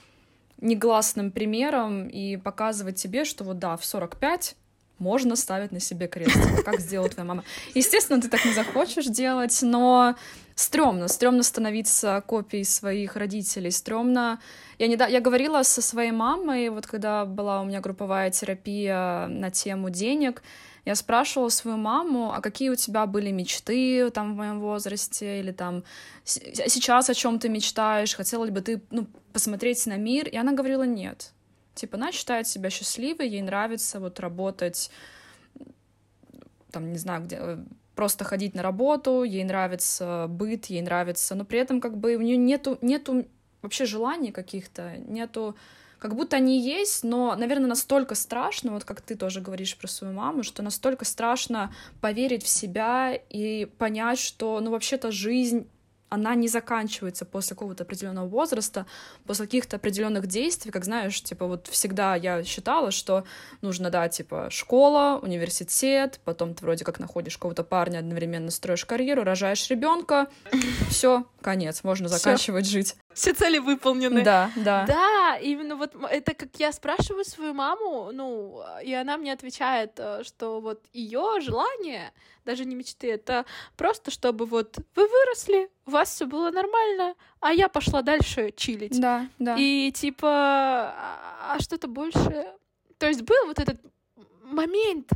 негласным 0.61 1.33
примером 1.33 2.09
и 2.09 2.37
показывать 2.37 2.97
тебе, 2.97 3.25
что 3.25 3.43
вот 3.43 3.59
да, 3.59 3.77
в 3.77 3.85
45 3.85 4.55
можно 4.99 5.35
ставить 5.35 5.73
на 5.73 5.81
себе 5.81 6.07
крест, 6.07 6.39
как 6.65 6.79
сделала 6.79 7.09
твоя 7.09 7.27
мама. 7.27 7.45
Естественно, 7.75 8.21
ты 8.23 8.29
так 8.29 8.45
не 8.45 8.53
захочешь 8.53 9.07
делать, 9.07 9.59
но 9.63 10.15
стрёмно, 10.55 11.09
стрёмно 11.09 11.43
становиться 11.43 12.23
копией 12.27 12.65
своих 12.65 13.17
родителей, 13.17 13.71
стрёмно... 13.71 14.41
Я, 14.79 14.87
не... 14.87 14.97
я 14.97 15.21
говорила 15.21 15.63
со 15.63 15.83
своей 15.83 16.13
мамой, 16.13 16.69
вот 16.69 16.87
когда 16.87 17.25
была 17.25 17.61
у 17.61 17.65
меня 17.65 17.81
групповая 17.81 18.31
терапия 18.31 19.27
на 19.29 19.51
тему 19.51 19.91
денег, 19.91 20.43
я 20.85 20.97
спрашивала 20.97 21.49
свою 21.49 21.77
маму, 21.77 22.33
а 22.33 22.41
какие 22.41 22.71
у 22.71 22.75
тебя 22.75 23.07
были 23.07 23.31
мечты 23.31 24.11
там 24.11 24.35
в 24.35 24.37
моем 24.37 24.61
возрасте, 24.61 25.39
или 25.39 25.53
там 25.53 25.85
сейчас 26.25 27.09
о 27.09 27.15
чем 27.15 27.39
ты 27.39 27.49
мечтаешь, 27.49 28.17
хотела 28.17 28.47
бы 28.47 28.61
ты 28.61 28.83
ну, 28.91 29.07
посмотреть 29.33 29.87
на 29.87 29.97
мир, 29.97 30.29
и 30.29 30.37
она 30.37 30.53
говорила 30.53 30.83
нет. 30.83 31.33
Типа, 31.75 31.97
она 31.97 32.13
считает 32.13 32.47
себя 32.47 32.69
счастливой, 32.69 33.29
ей 33.29 33.43
нравится 33.43 34.01
вот 34.01 34.21
работать, 34.21 34.91
там, 36.71 36.93
не 36.93 36.99
знаю, 36.99 37.23
где, 37.25 37.37
э, 37.41 37.59
просто 37.95 38.25
ходить 38.25 38.55
на 38.55 38.63
работу, 38.63 39.23
ей 39.23 39.45
нравится 39.45 40.27
быт, 40.29 40.67
ей 40.67 40.83
нравится, 40.83 41.35
но 41.35 41.45
при 41.45 41.59
этом 41.59 41.81
как 41.81 41.97
бы 41.99 42.17
у 42.17 42.21
нее 42.21 42.37
нету, 42.37 42.79
нету 42.81 43.27
вообще 43.61 43.87
желаний 43.87 44.33
каких-то, 44.33 44.97
нету 45.07 45.57
как 45.99 46.17
будто 46.17 46.37
они 46.37 46.61
есть, 46.61 47.05
но, 47.05 47.37
наверное, 47.37 47.69
настолько 47.69 48.17
страшно, 48.17 48.73
вот 48.73 48.83
как 48.83 49.01
ты 49.01 49.15
тоже 49.15 49.41
говоришь 49.41 49.77
про 49.77 49.87
свою 49.87 50.13
маму, 50.13 50.43
что 50.43 50.61
настолько 50.61 51.05
страшно 51.05 51.73
поверить 52.01 52.43
в 52.43 52.49
себя 52.49 53.15
и 53.15 53.67
понять, 53.79 54.19
что, 54.19 54.59
ну, 54.59 54.73
вообще-то 54.73 55.13
жизнь 55.13 55.69
она 56.13 56.35
не 56.35 56.47
заканчивается 56.47 57.25
после 57.25 57.57
какого-то 57.57 57.85
определенного 57.85 58.29
возраста, 58.29 58.85
после 59.27 59.47
каких-то 59.47 59.77
определенных 59.77 60.27
действий, 60.27 60.71
как 60.71 60.85
знаешь, 60.85 61.23
типа 61.23 61.47
вот 61.47 61.69
всегда 61.69 62.17
я 62.17 62.45
считала, 62.45 62.91
что 62.91 63.25
нужно, 63.63 63.89
да, 63.89 64.07
типа 64.11 64.49
школа, 64.51 65.19
университет, 65.23 66.21
потом 66.25 66.55
ты 66.55 66.65
вроде 66.65 66.85
как 66.85 67.01
находишь 67.01 67.39
какого-то 67.39 67.65
парня, 67.65 68.01
одновременно 68.01 68.51
строишь 68.51 68.85
карьеру, 68.85 69.25
рожаешь 69.25 69.71
ребенка, 69.71 70.29
все, 70.91 71.25
конец, 71.41 71.83
можно 71.83 72.09
заканчивать 72.09 72.67
Всё. 72.67 72.73
жить. 72.73 72.97
Все 73.15 73.33
цели 73.33 73.59
выполнены. 73.59 74.23
Да, 74.23 74.51
да. 74.57 74.85
Да, 74.87 75.39
именно 75.39 75.77
вот 75.77 75.95
это 76.11 76.35
как 76.35 76.49
я 76.57 76.73
спрашиваю 76.73 77.25
свою 77.25 77.55
маму, 77.55 78.11
ну, 78.13 78.63
и 78.83 78.93
она 78.93 79.17
мне 79.17 79.33
отвечает, 79.33 79.93
э, 79.99 80.23
что 80.25 80.61
вот 80.61 80.85
ее 80.93 81.41
желание, 81.41 82.13
даже 82.45 82.65
не 82.65 82.75
мечты, 82.75 83.13
это 83.13 83.45
просто 83.77 84.11
чтобы 84.11 84.47
вот 84.47 84.79
вы 84.95 85.09
выросли, 85.09 85.71
у 85.87 85.91
вас 85.91 86.15
все 86.15 86.27
было 86.27 86.51
нормально, 86.51 87.15
а 87.41 87.53
я 87.53 87.69
пошла 87.69 88.03
дальше 88.03 88.53
чилить. 88.57 89.01
Да, 89.01 89.27
да. 89.39 89.57
И 89.59 89.93
типа, 89.93 90.29
а, 90.29 91.57
а 91.57 91.61
что-то 91.61 91.89
больше... 91.89 92.53
То 92.99 93.09
есть 93.09 93.23
был 93.23 93.47
вот 93.47 93.59
этот 93.59 93.81
момент, 94.43 95.11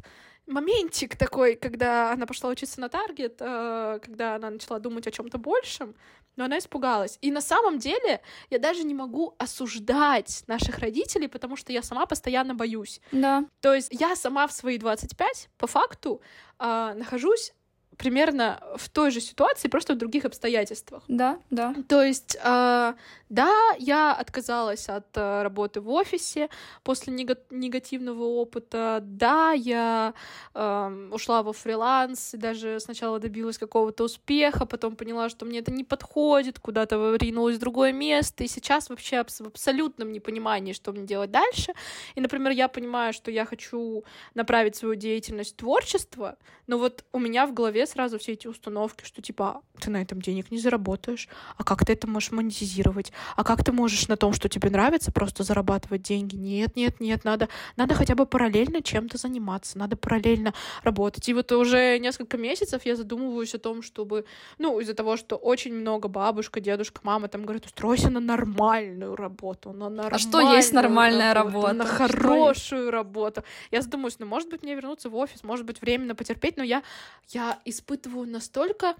моментик 0.46 1.16
такой, 1.16 1.56
когда 1.56 2.12
она 2.12 2.26
пошла 2.26 2.50
учиться 2.50 2.80
на 2.80 2.88
таргет, 2.88 3.36
э, 3.40 3.98
когда 4.02 4.36
она 4.36 4.50
начала 4.50 4.78
думать 4.78 5.06
о 5.06 5.10
чем-то 5.10 5.38
большем, 5.38 5.94
но 6.36 6.44
она 6.44 6.58
испугалась. 6.58 7.18
И 7.22 7.30
на 7.30 7.40
самом 7.40 7.78
деле 7.78 8.20
я 8.50 8.58
даже 8.58 8.84
не 8.84 8.94
могу 8.94 9.34
осуждать 9.38 10.44
наших 10.46 10.78
родителей, 10.78 11.28
потому 11.28 11.56
что 11.56 11.72
я 11.72 11.82
сама 11.82 12.06
постоянно 12.06 12.54
боюсь. 12.54 13.00
Да. 13.10 13.44
То 13.60 13.74
есть 13.74 13.88
я 13.90 14.14
сама 14.14 14.46
в 14.46 14.52
свои 14.52 14.78
25 14.78 15.48
по 15.56 15.66
факту 15.66 16.20
э, 16.58 16.94
нахожусь 16.96 17.52
примерно 17.96 18.60
в 18.76 18.88
той 18.88 19.10
же 19.10 19.20
ситуации, 19.20 19.68
просто 19.68 19.94
в 19.94 19.98
других 19.98 20.24
обстоятельствах. 20.24 21.02
Да, 21.08 21.38
да. 21.50 21.74
То 21.88 22.02
есть, 22.02 22.36
э, 22.36 22.94
да, 23.28 23.52
я 23.78 24.12
отказалась 24.12 24.88
от 24.88 25.06
э, 25.16 25.42
работы 25.42 25.80
в 25.80 25.90
офисе 25.90 26.48
после 26.82 27.12
негативного 27.12 28.22
опыта. 28.22 29.00
Да, 29.02 29.52
я 29.52 30.14
э, 30.54 31.08
ушла 31.12 31.42
во 31.42 31.52
фриланс 31.52 32.34
и 32.34 32.36
даже 32.36 32.80
сначала 32.80 33.18
добилась 33.18 33.58
какого-то 33.58 34.04
успеха, 34.04 34.66
потом 34.66 34.96
поняла, 34.96 35.28
что 35.28 35.46
мне 35.46 35.60
это 35.60 35.72
не 35.72 35.84
подходит, 35.84 36.58
куда-то 36.58 37.16
ринулась 37.16 37.56
в 37.56 37.60
другое 37.60 37.92
место, 37.92 38.44
и 38.44 38.48
сейчас 38.48 38.90
вообще 38.90 39.24
в 39.24 39.46
абсолютном 39.46 40.12
непонимании, 40.12 40.72
что 40.72 40.92
мне 40.92 41.06
делать 41.06 41.30
дальше. 41.30 41.72
И, 42.14 42.20
например, 42.20 42.52
я 42.52 42.68
понимаю, 42.68 43.12
что 43.12 43.30
я 43.30 43.44
хочу 43.44 44.04
направить 44.34 44.76
свою 44.76 44.94
деятельность 44.94 45.54
в 45.54 45.56
творчество, 45.56 46.36
но 46.66 46.78
вот 46.78 47.04
у 47.12 47.18
меня 47.18 47.46
в 47.46 47.54
голове 47.54 47.85
сразу 47.86 48.18
все 48.18 48.32
эти 48.32 48.46
установки, 48.46 49.04
что 49.04 49.22
типа 49.22 49.62
ты 49.80 49.90
на 49.90 50.02
этом 50.02 50.20
денег 50.20 50.50
не 50.50 50.58
заработаешь, 50.58 51.28
а 51.56 51.64
как 51.64 51.84
ты 51.84 51.92
это 51.92 52.06
можешь 52.06 52.32
монетизировать, 52.32 53.12
а 53.36 53.44
как 53.44 53.64
ты 53.64 53.72
можешь 53.72 54.08
на 54.08 54.16
том, 54.16 54.32
что 54.32 54.48
тебе 54.48 54.70
нравится, 54.70 55.12
просто 55.12 55.42
зарабатывать 55.42 56.02
деньги? 56.02 56.36
Нет, 56.36 56.76
нет, 56.76 57.00
нет, 57.00 57.24
надо, 57.24 57.48
надо 57.76 57.94
хотя 57.94 58.14
бы 58.14 58.26
параллельно 58.26 58.82
чем-то 58.82 59.18
заниматься, 59.18 59.78
надо 59.78 59.96
параллельно 59.96 60.54
работать. 60.82 61.28
И 61.28 61.34
вот 61.34 61.52
уже 61.52 61.98
несколько 61.98 62.36
месяцев 62.36 62.84
я 62.84 62.96
задумываюсь 62.96 63.54
о 63.54 63.58
том, 63.58 63.82
чтобы, 63.82 64.24
ну, 64.58 64.80
из-за 64.80 64.94
того, 64.94 65.16
что 65.16 65.36
очень 65.36 65.74
много 65.74 66.08
бабушка, 66.08 66.60
дедушка, 66.60 67.00
мама 67.02 67.28
там 67.28 67.42
говорят, 67.44 67.66
устройся 67.66 68.10
на 68.10 68.20
нормальную 68.20 69.16
работу, 69.16 69.72
на 69.72 69.88
нормальную 69.88 70.14
А 70.14 70.18
что 70.18 70.40
есть 70.40 70.72
нормальная 70.72 71.34
работа? 71.34 71.72
На 71.72 71.84
хорошую 71.84 72.90
работу. 72.90 73.42
Я 73.70 73.82
задумываюсь, 73.82 74.18
ну, 74.18 74.26
может 74.26 74.48
быть, 74.48 74.62
мне 74.62 74.74
вернуться 74.74 75.10
в 75.10 75.16
офис, 75.16 75.42
может 75.42 75.66
быть, 75.66 75.80
временно 75.80 76.14
потерпеть, 76.14 76.56
но 76.56 76.62
я, 76.62 76.82
я 77.28 77.58
испытываю 77.76 78.26
настолько 78.26 78.96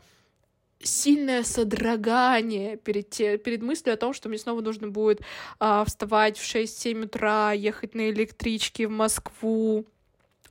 сильное 0.80 1.42
содрогание 1.42 2.76
перед, 2.76 3.10
те, 3.10 3.38
перед 3.38 3.62
мыслью 3.62 3.94
о 3.94 3.96
том, 3.96 4.12
что 4.12 4.28
мне 4.28 4.38
снова 4.38 4.60
нужно 4.60 4.88
будет 4.88 5.22
а, 5.58 5.84
вставать 5.84 6.38
в 6.38 6.42
6-7 6.42 7.04
утра, 7.04 7.52
ехать 7.52 7.94
на 7.94 8.10
электричке 8.10 8.86
в 8.86 8.90
Москву, 8.90 9.86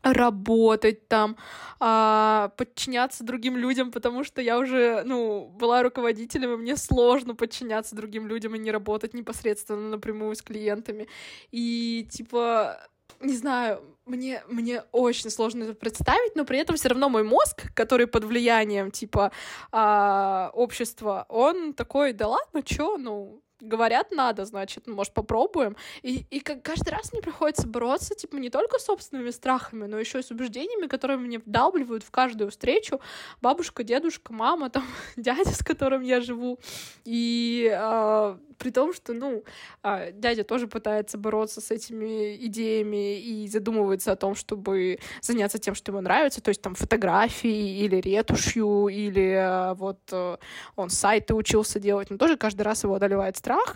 работать 0.02 1.08
там, 1.08 1.36
а, 1.80 2.52
подчиняться 2.58 3.24
другим 3.24 3.58
людям, 3.58 3.92
потому 3.92 4.24
что 4.24 4.42
я 4.42 4.60
уже, 4.60 5.04
ну, 5.04 5.48
была 5.48 5.84
руководителем, 5.84 6.54
и 6.54 6.58
мне 6.58 6.78
сложно 6.78 7.36
подчиняться 7.36 7.96
другим 7.96 8.28
людям 8.28 8.56
и 8.56 8.60
не 8.60 8.72
работать 8.72 9.14
непосредственно 9.14 9.90
напрямую 9.90 10.36
с 10.36 10.42
клиентами. 10.42 11.08
И, 11.52 12.08
типа, 12.12 12.88
не 13.22 13.36
знаю, 13.36 13.82
мне, 14.06 14.44
мне 14.48 14.84
очень 14.92 15.30
сложно 15.30 15.64
это 15.64 15.74
представить, 15.74 16.36
но 16.36 16.46
при 16.46 16.60
этом 16.60 16.76
все 16.76 16.90
равно 16.90 17.10
мой 17.10 17.24
мозг, 17.24 17.74
который 17.74 18.08
под 18.08 18.24
влиянием, 18.26 18.92
типа, 18.92 19.32
а, 19.72 20.52
общества, 20.54 21.26
он 21.30 21.74
такой, 21.74 22.14
да 22.14 22.28
ладно, 22.28 22.62
чё, 22.62 22.98
ну, 22.98 23.42
говорят, 23.62 24.12
надо, 24.12 24.46
значит, 24.46 24.88
может, 24.88 25.14
попробуем. 25.14 25.76
И, 26.02 26.26
и 26.30 26.40
как 26.40 26.62
каждый 26.62 26.90
раз 26.90 27.14
мне 27.14 27.22
приходится 27.22 27.68
бороться, 27.68 28.16
типа, 28.16 28.36
не 28.38 28.50
только 28.50 28.80
с 28.80 28.86
собственными 28.86 29.32
страхами, 29.32 29.86
но 29.86 30.00
еще 30.00 30.20
и 30.20 30.24
с 30.24 30.32
убеждениями, 30.32 30.88
которые 30.88 31.18
мне 31.18 31.40
вдалбливают 31.40 32.04
в 32.04 32.12
каждую 32.12 32.52
встречу 32.52 33.00
бабушка, 33.42 33.84
дедушка, 33.84 34.34
мама, 34.34 34.70
там, 34.70 34.86
дядя, 35.16 35.52
с 35.52 35.64
которым 35.64 36.02
я 36.02 36.22
живу. 36.22 36.60
И 37.06 37.70
э, 37.72 38.38
при 38.58 38.72
том, 38.72 38.94
что, 38.94 39.14
ну, 39.14 39.44
э, 39.84 40.12
дядя 40.14 40.44
тоже 40.44 40.68
пытается 40.68 41.18
бороться 41.18 41.62
с 41.62 41.72
этими 41.72 42.36
идеями 42.46 43.20
и 43.20 43.48
задумывается 43.48 44.12
о 44.12 44.16
том, 44.16 44.36
чтобы 44.36 45.00
заняться 45.22 45.58
тем, 45.58 45.76
что 45.76 45.92
ему 45.92 46.02
нравится, 46.02 46.42
то 46.42 46.50
есть 46.50 46.62
там 46.62 46.76
фотографии 46.76 47.84
или 47.84 47.98
ретушью, 47.98 48.88
или 48.88 49.32
э, 49.32 49.74
вот 49.76 50.00
э, 50.12 50.38
он 50.76 50.90
сайты 50.90 51.34
учился 51.34 51.80
делать, 51.80 52.10
но 52.10 52.18
тоже 52.18 52.38
каждый 52.38 52.62
раз 52.62 52.84
его 52.84 52.96
одолевает 52.96 53.38
страх, 53.46 53.76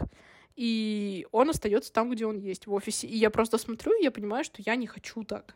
и 0.55 1.27
он 1.31 1.49
остается 1.51 1.93
там, 1.93 2.09
где 2.09 2.25
он 2.25 2.39
есть, 2.39 2.65
в 2.65 2.73
офисе. 2.73 3.07
И 3.07 3.15
я 3.15 3.29
просто 3.29 3.57
смотрю, 3.57 3.93
и 3.99 4.03
я 4.03 4.11
понимаю, 4.11 4.43
что 4.43 4.61
я 4.65 4.75
не 4.75 4.87
хочу 4.87 5.23
так. 5.23 5.55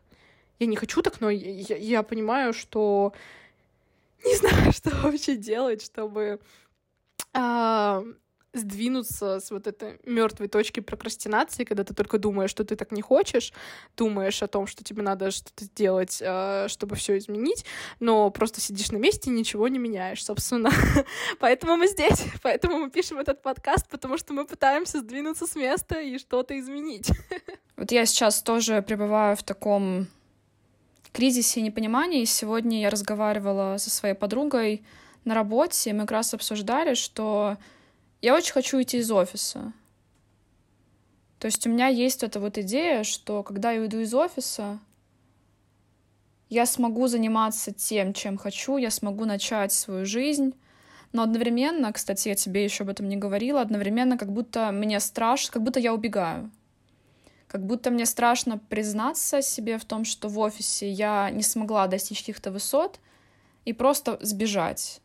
Я 0.59 0.67
не 0.67 0.75
хочу 0.75 1.01
так, 1.01 1.19
но 1.19 1.31
я, 1.31 1.77
я 1.77 2.03
понимаю, 2.03 2.53
что 2.53 3.13
не 4.23 4.35
знаю, 4.41 4.71
что 4.71 4.91
вообще 5.01 5.35
делать, 5.35 5.81
чтобы 5.81 6.39
а, 7.33 8.03
сдвинуться 8.53 9.39
с 9.39 9.51
вот 9.51 9.67
этой 9.67 9.99
мертвой 10.05 10.47
точки 10.47 10.79
прокрастинации, 10.79 11.63
когда 11.63 11.83
ты 11.83 11.93
только 11.93 12.19
думаешь, 12.19 12.51
что 12.51 12.63
ты 12.63 12.75
так 12.75 12.91
не 12.91 13.01
хочешь, 13.01 13.51
думаешь 13.97 14.43
о 14.43 14.47
том, 14.47 14.67
что 14.67 14.83
тебе 14.83 15.01
надо 15.01 15.31
что-то 15.31 15.65
сделать, 15.65 16.19
э, 16.21 16.67
чтобы 16.69 16.95
все 16.95 17.17
изменить, 17.17 17.65
но 17.99 18.29
просто 18.29 18.61
сидишь 18.61 18.91
на 18.91 18.97
месте 18.97 19.29
и 19.29 19.33
ничего 19.33 19.67
не 19.67 19.79
меняешь, 19.79 20.23
собственно. 20.23 20.71
Поэтому 21.39 21.77
мы 21.77 21.87
здесь, 21.87 22.23
поэтому 22.43 22.77
мы 22.77 22.89
пишем 22.89 23.17
этот 23.19 23.41
подкаст, 23.41 23.89
потому 23.89 24.17
что 24.17 24.33
мы 24.33 24.45
пытаемся 24.45 24.99
сдвинуться 24.99 25.47
с 25.47 25.55
места 25.55 25.99
и 25.99 26.17
что-то 26.17 26.57
изменить. 26.59 27.09
Вот 27.75 27.91
я 27.91 28.05
сейчас 28.05 28.43
тоже 28.43 28.83
пребываю 28.83 29.35
в 29.35 29.41
таком 29.41 30.07
кризисе 31.11 31.59
непонимания, 31.61 32.21
и 32.21 32.25
сегодня 32.25 32.81
я 32.81 32.91
разговаривала 32.91 33.77
со 33.77 33.89
своей 33.89 34.13
подругой 34.13 34.83
на 35.25 35.33
работе, 35.33 35.91
мы 35.91 36.01
как 36.01 36.11
раз 36.11 36.33
обсуждали, 36.35 36.93
что 36.93 37.57
я 38.23 38.33
очень 38.33 38.53
хочу 38.53 38.77
уйти 38.77 38.99
из 38.99 39.11
офиса. 39.11 39.73
То 41.39 41.47
есть 41.47 41.67
у 41.67 41.69
меня 41.69 41.87
есть 41.87 42.23
эта 42.23 42.39
вот 42.39 42.57
идея, 42.57 43.03
что 43.03 43.43
когда 43.43 43.73
я 43.73 43.81
уйду 43.81 43.99
из 43.99 44.13
офиса, 44.13 44.79
я 46.47 46.65
смогу 46.65 47.07
заниматься 47.07 47.73
тем, 47.73 48.13
чем 48.13 48.37
хочу, 48.37 48.77
я 48.77 48.91
смогу 48.91 49.25
начать 49.25 49.73
свою 49.73 50.05
жизнь, 50.05 50.55
но 51.11 51.23
одновременно, 51.23 51.91
кстати, 51.91 52.29
я 52.29 52.35
тебе 52.35 52.63
еще 52.63 52.85
об 52.85 52.91
этом 52.91 53.09
не 53.09 53.17
говорила, 53.17 53.59
одновременно 53.59 54.17
как 54.17 54.31
будто 54.31 54.71
мне 54.71 55.01
страшно, 55.01 55.51
как 55.51 55.63
будто 55.63 55.81
я 55.81 55.93
убегаю. 55.93 56.49
Как 57.47 57.65
будто 57.65 57.91
мне 57.91 58.05
страшно 58.05 58.57
признаться 58.57 59.41
себе 59.41 59.77
в 59.77 59.83
том, 59.83 60.05
что 60.05 60.29
в 60.29 60.39
офисе 60.39 60.89
я 60.89 61.29
не 61.29 61.43
смогла 61.43 61.87
достичь 61.87 62.19
каких-то 62.19 62.51
высот 62.51 63.01
и 63.65 63.73
просто 63.73 64.17
сбежать 64.21 65.01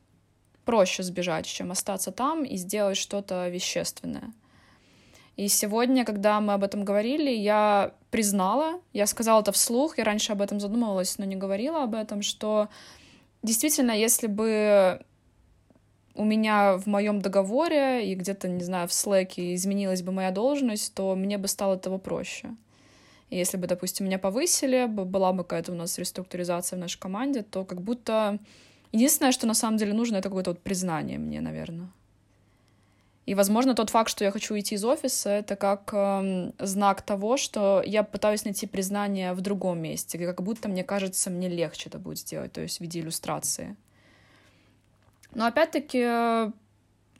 проще 0.68 1.02
сбежать, 1.02 1.46
чем 1.46 1.70
остаться 1.70 2.12
там 2.12 2.44
и 2.44 2.58
сделать 2.58 2.98
что-то 2.98 3.48
вещественное. 3.48 4.34
И 5.34 5.48
сегодня, 5.48 6.04
когда 6.04 6.42
мы 6.42 6.52
об 6.52 6.62
этом 6.62 6.84
говорили, 6.84 7.30
я 7.30 7.94
признала, 8.10 8.78
я 8.92 9.06
сказала 9.06 9.40
это 9.40 9.50
вслух, 9.50 9.96
я 9.96 10.04
раньше 10.04 10.32
об 10.32 10.42
этом 10.42 10.60
задумывалась, 10.60 11.16
но 11.16 11.24
не 11.24 11.36
говорила 11.36 11.84
об 11.84 11.94
этом, 11.94 12.20
что 12.20 12.68
действительно, 13.42 13.92
если 13.92 14.26
бы 14.26 15.00
у 16.14 16.24
меня 16.24 16.76
в 16.76 16.84
моем 16.86 17.22
договоре 17.22 18.12
и 18.12 18.14
где-то, 18.14 18.46
не 18.48 18.62
знаю, 18.62 18.88
в 18.88 18.92
слэке 18.92 19.54
изменилась 19.54 20.02
бы 20.02 20.12
моя 20.12 20.32
должность, 20.32 20.92
то 20.92 21.14
мне 21.14 21.38
бы 21.38 21.48
стало 21.48 21.76
этого 21.76 21.96
проще. 21.96 22.50
И 23.30 23.38
если 23.38 23.56
бы, 23.56 23.66
допустим, 23.66 24.04
меня 24.04 24.18
повысили, 24.18 24.84
была 24.84 25.32
бы 25.32 25.44
какая-то 25.44 25.72
у 25.72 25.76
нас 25.76 25.96
реструктуризация 25.96 26.76
в 26.76 26.80
нашей 26.80 27.00
команде, 27.00 27.40
то 27.40 27.64
как 27.64 27.80
будто 27.80 28.38
единственное, 28.92 29.32
что 29.32 29.46
на 29.46 29.54
самом 29.54 29.76
деле 29.76 29.92
нужно, 29.92 30.16
это 30.16 30.28
какое-то 30.28 30.50
вот 30.50 30.60
признание 30.60 31.18
мне, 31.18 31.40
наверное. 31.40 31.88
И, 33.28 33.34
возможно, 33.34 33.74
тот 33.74 33.90
факт, 33.90 34.08
что 34.08 34.24
я 34.24 34.30
хочу 34.30 34.54
уйти 34.54 34.76
из 34.76 34.84
офиса, 34.84 35.28
это 35.28 35.54
как 35.54 35.90
э, 35.92 36.52
знак 36.60 37.02
того, 37.02 37.36
что 37.36 37.82
я 37.84 38.02
пытаюсь 38.02 38.44
найти 38.46 38.66
признание 38.66 39.34
в 39.34 39.42
другом 39.42 39.82
месте, 39.82 40.18
как 40.18 40.42
будто 40.42 40.68
мне 40.70 40.82
кажется, 40.82 41.28
мне 41.28 41.46
легче 41.46 41.90
это 41.90 41.98
будет 41.98 42.18
сделать, 42.18 42.52
то 42.52 42.62
есть 42.62 42.78
в 42.78 42.80
виде 42.80 43.00
иллюстрации. 43.00 43.76
Но 45.34 45.44
опять-таки, 45.44 46.52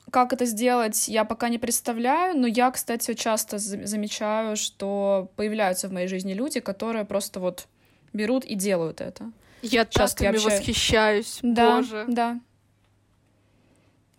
как 0.09 0.33
это 0.33 0.45
сделать, 0.45 1.07
я 1.07 1.25
пока 1.25 1.47
не 1.49 1.59
представляю, 1.59 2.35
но 2.35 2.47
я, 2.47 2.71
кстати, 2.71 3.13
часто 3.13 3.59
замечаю, 3.59 4.55
что 4.55 5.29
появляются 5.35 5.89
в 5.89 5.91
моей 5.91 6.07
жизни 6.07 6.33
люди, 6.33 6.59
которые 6.59 7.05
просто 7.05 7.39
вот 7.39 7.67
берут 8.13 8.45
и 8.45 8.55
делают 8.55 8.99
это. 8.99 9.31
Я 9.61 9.85
Сейчас 9.85 10.13
так 10.13 10.21
ими 10.21 10.35
общаюсь... 10.35 10.59
восхищаюсь, 10.59 11.39
да, 11.41 11.77
боже. 11.77 12.05
Да, 12.07 12.39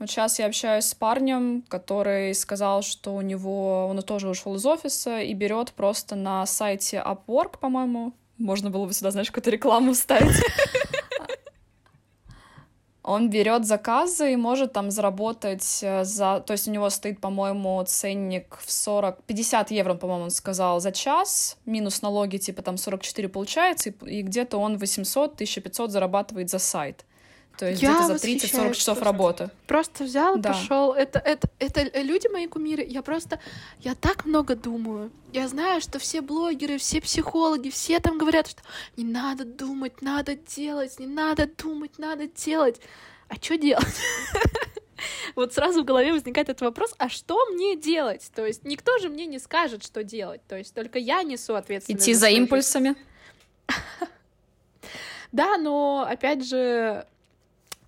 вот 0.00 0.08
сейчас 0.08 0.38
я 0.38 0.46
общаюсь 0.46 0.86
с 0.86 0.94
парнем, 0.94 1.62
который 1.68 2.34
сказал, 2.34 2.80
что 2.80 3.14
у 3.14 3.20
него 3.20 3.86
он 3.86 4.00
тоже 4.00 4.30
ушел 4.30 4.54
из 4.54 4.64
офиса 4.64 5.20
и 5.20 5.34
берет 5.34 5.72
просто 5.72 6.16
на 6.16 6.46
сайте 6.46 7.02
Upwork, 7.04 7.58
по-моему. 7.60 8.14
Можно 8.38 8.70
было 8.70 8.86
бы 8.86 8.94
сюда, 8.94 9.10
знаешь, 9.10 9.28
какую-то 9.28 9.50
рекламу 9.50 9.92
вставить. 9.92 10.42
Он 13.02 13.30
берет 13.30 13.64
заказы 13.64 14.32
и 14.32 14.36
может 14.36 14.72
там 14.72 14.90
заработать 14.90 15.80
э, 15.82 16.04
за... 16.04 16.40
То 16.40 16.52
есть 16.52 16.68
у 16.68 16.70
него 16.70 16.90
стоит, 16.90 17.20
по-моему, 17.20 17.82
ценник 17.86 18.58
в 18.60 18.70
40... 18.70 19.22
50 19.22 19.70
евро, 19.70 19.94
по-моему, 19.94 20.24
он 20.24 20.30
сказал, 20.30 20.80
за 20.80 20.92
час, 20.92 21.56
минус 21.64 22.02
налоги, 22.02 22.36
типа 22.36 22.62
там 22.62 22.76
44 22.76 23.28
получается, 23.28 23.90
и, 23.90 24.18
и 24.18 24.22
где-то 24.22 24.58
он 24.58 24.76
800-1500 24.76 25.88
зарабатывает 25.88 26.50
за 26.50 26.58
сайт. 26.58 27.06
То 27.60 27.68
есть 27.68 27.82
где-то 27.82 28.06
за 28.06 28.14
30-40 28.14 28.72
часов 28.72 29.02
работы. 29.02 29.50
Просто 29.66 30.04
взял 30.04 30.38
и 30.38 30.40
да. 30.40 30.54
пошел. 30.54 30.94
Это, 30.94 31.18
это, 31.18 31.46
это 31.58 32.00
люди 32.00 32.26
мои 32.28 32.46
кумиры. 32.46 32.82
Я 32.82 33.02
просто, 33.02 33.38
я 33.80 33.94
так 33.94 34.24
много 34.24 34.56
думаю. 34.56 35.10
Я 35.34 35.46
знаю, 35.46 35.82
что 35.82 35.98
все 35.98 36.22
блогеры, 36.22 36.78
все 36.78 37.02
психологи, 37.02 37.68
все 37.68 38.00
там 38.00 38.16
говорят, 38.16 38.48
что 38.48 38.62
не 38.96 39.04
надо 39.04 39.44
думать, 39.44 40.00
надо 40.00 40.36
делать, 40.36 40.98
не 40.98 41.06
надо 41.06 41.46
думать, 41.46 41.98
надо 41.98 42.28
делать. 42.28 42.80
А 43.28 43.34
что 43.34 43.58
делать? 43.58 43.84
Вот 45.34 45.54
сразу 45.54 45.82
в 45.82 45.86
голове 45.86 46.12
возникает 46.12 46.50
этот 46.50 46.60
вопрос, 46.60 46.94
а 46.98 47.08
что 47.08 47.46
мне 47.46 47.74
делать? 47.74 48.30
То 48.34 48.44
есть 48.44 48.64
никто 48.64 48.98
же 48.98 49.08
мне 49.08 49.24
не 49.24 49.38
скажет, 49.38 49.82
что 49.82 50.04
делать. 50.04 50.42
То 50.46 50.58
есть 50.58 50.74
только 50.74 50.98
я 50.98 51.22
несу 51.22 51.54
ответственность. 51.54 52.04
Идти 52.04 52.12
за, 52.12 52.20
за 52.20 52.28
импульсами. 52.30 52.94
Да, 55.32 55.58
но 55.58 56.04
опять 56.10 56.44
же, 56.44 57.06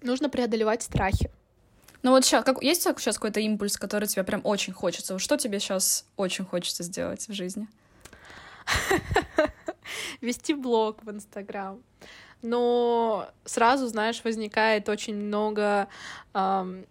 нужно 0.03 0.29
преодолевать 0.29 0.83
страхи. 0.83 1.31
Ну 2.03 2.11
вот 2.11 2.25
сейчас, 2.25 2.45
как, 2.45 2.63
есть 2.63 2.83
сейчас 2.83 3.17
какой-то 3.17 3.41
импульс, 3.41 3.77
который 3.77 4.09
тебе 4.09 4.25
прям 4.25 4.41
очень 4.45 4.73
хочется? 4.73 5.19
Что 5.19 5.37
тебе 5.37 5.61
сейчас 5.61 6.05
очень 6.17 6.45
хочется 6.45 6.83
сделать 6.83 7.29
в 7.29 7.33
жизни? 7.33 7.69
Вести 10.21 10.55
блог 10.55 11.03
в 11.05 11.11
Инстаграм. 11.11 11.81
Но 12.43 13.29
сразу, 13.45 13.87
знаешь, 13.87 14.23
возникает 14.25 14.89
очень 14.89 15.15
много 15.15 15.87
эм, 16.35 16.87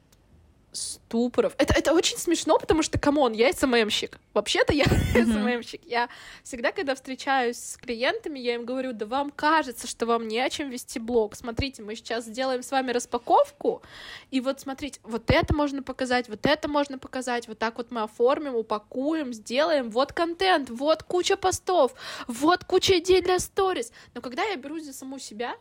ступоров. 0.71 1.53
Это, 1.57 1.73
это 1.73 1.93
очень 1.93 2.17
смешно, 2.17 2.57
потому 2.57 2.81
что, 2.83 2.97
come 2.97 3.18
on, 3.18 3.33
я 3.33 3.51
SMM 3.51 3.70
-щик. 3.70 4.19
Вообще-то 4.33 4.73
я 4.73 4.85
mm-hmm. 4.85 5.25
SMM 5.25 5.41
-щик. 5.41 5.81
Я 5.85 6.09
всегда, 6.43 6.71
когда 6.71 6.95
встречаюсь 6.95 7.57
с 7.57 7.77
клиентами, 7.77 8.39
я 8.39 8.55
им 8.55 8.65
говорю, 8.65 8.93
да 8.93 9.05
вам 9.05 9.31
кажется, 9.31 9.87
что 9.87 10.05
вам 10.05 10.27
не 10.27 10.39
о 10.39 10.49
чем 10.49 10.69
вести 10.69 10.99
блог. 10.99 11.35
Смотрите, 11.35 11.83
мы 11.83 11.95
сейчас 11.95 12.25
сделаем 12.25 12.63
с 12.63 12.71
вами 12.71 12.91
распаковку, 12.91 13.81
и 14.29 14.39
вот 14.39 14.61
смотрите, 14.61 14.99
вот 15.03 15.29
это 15.29 15.53
можно 15.53 15.83
показать, 15.83 16.29
вот 16.29 16.45
это 16.45 16.67
можно 16.67 16.97
показать, 16.97 17.47
вот 17.47 17.59
так 17.59 17.77
вот 17.77 17.91
мы 17.91 18.03
оформим, 18.03 18.55
упакуем, 18.55 19.33
сделаем, 19.33 19.89
вот 19.89 20.13
контент, 20.13 20.69
вот 20.69 21.03
куча 21.03 21.35
постов, 21.35 21.93
вот 22.27 22.63
куча 22.63 22.99
идей 22.99 23.21
для 23.21 23.39
сторис. 23.39 23.91
Но 24.13 24.21
когда 24.21 24.43
я 24.43 24.55
берусь 24.55 24.85
за 24.85 24.93
саму 24.93 25.19
себя, 25.19 25.55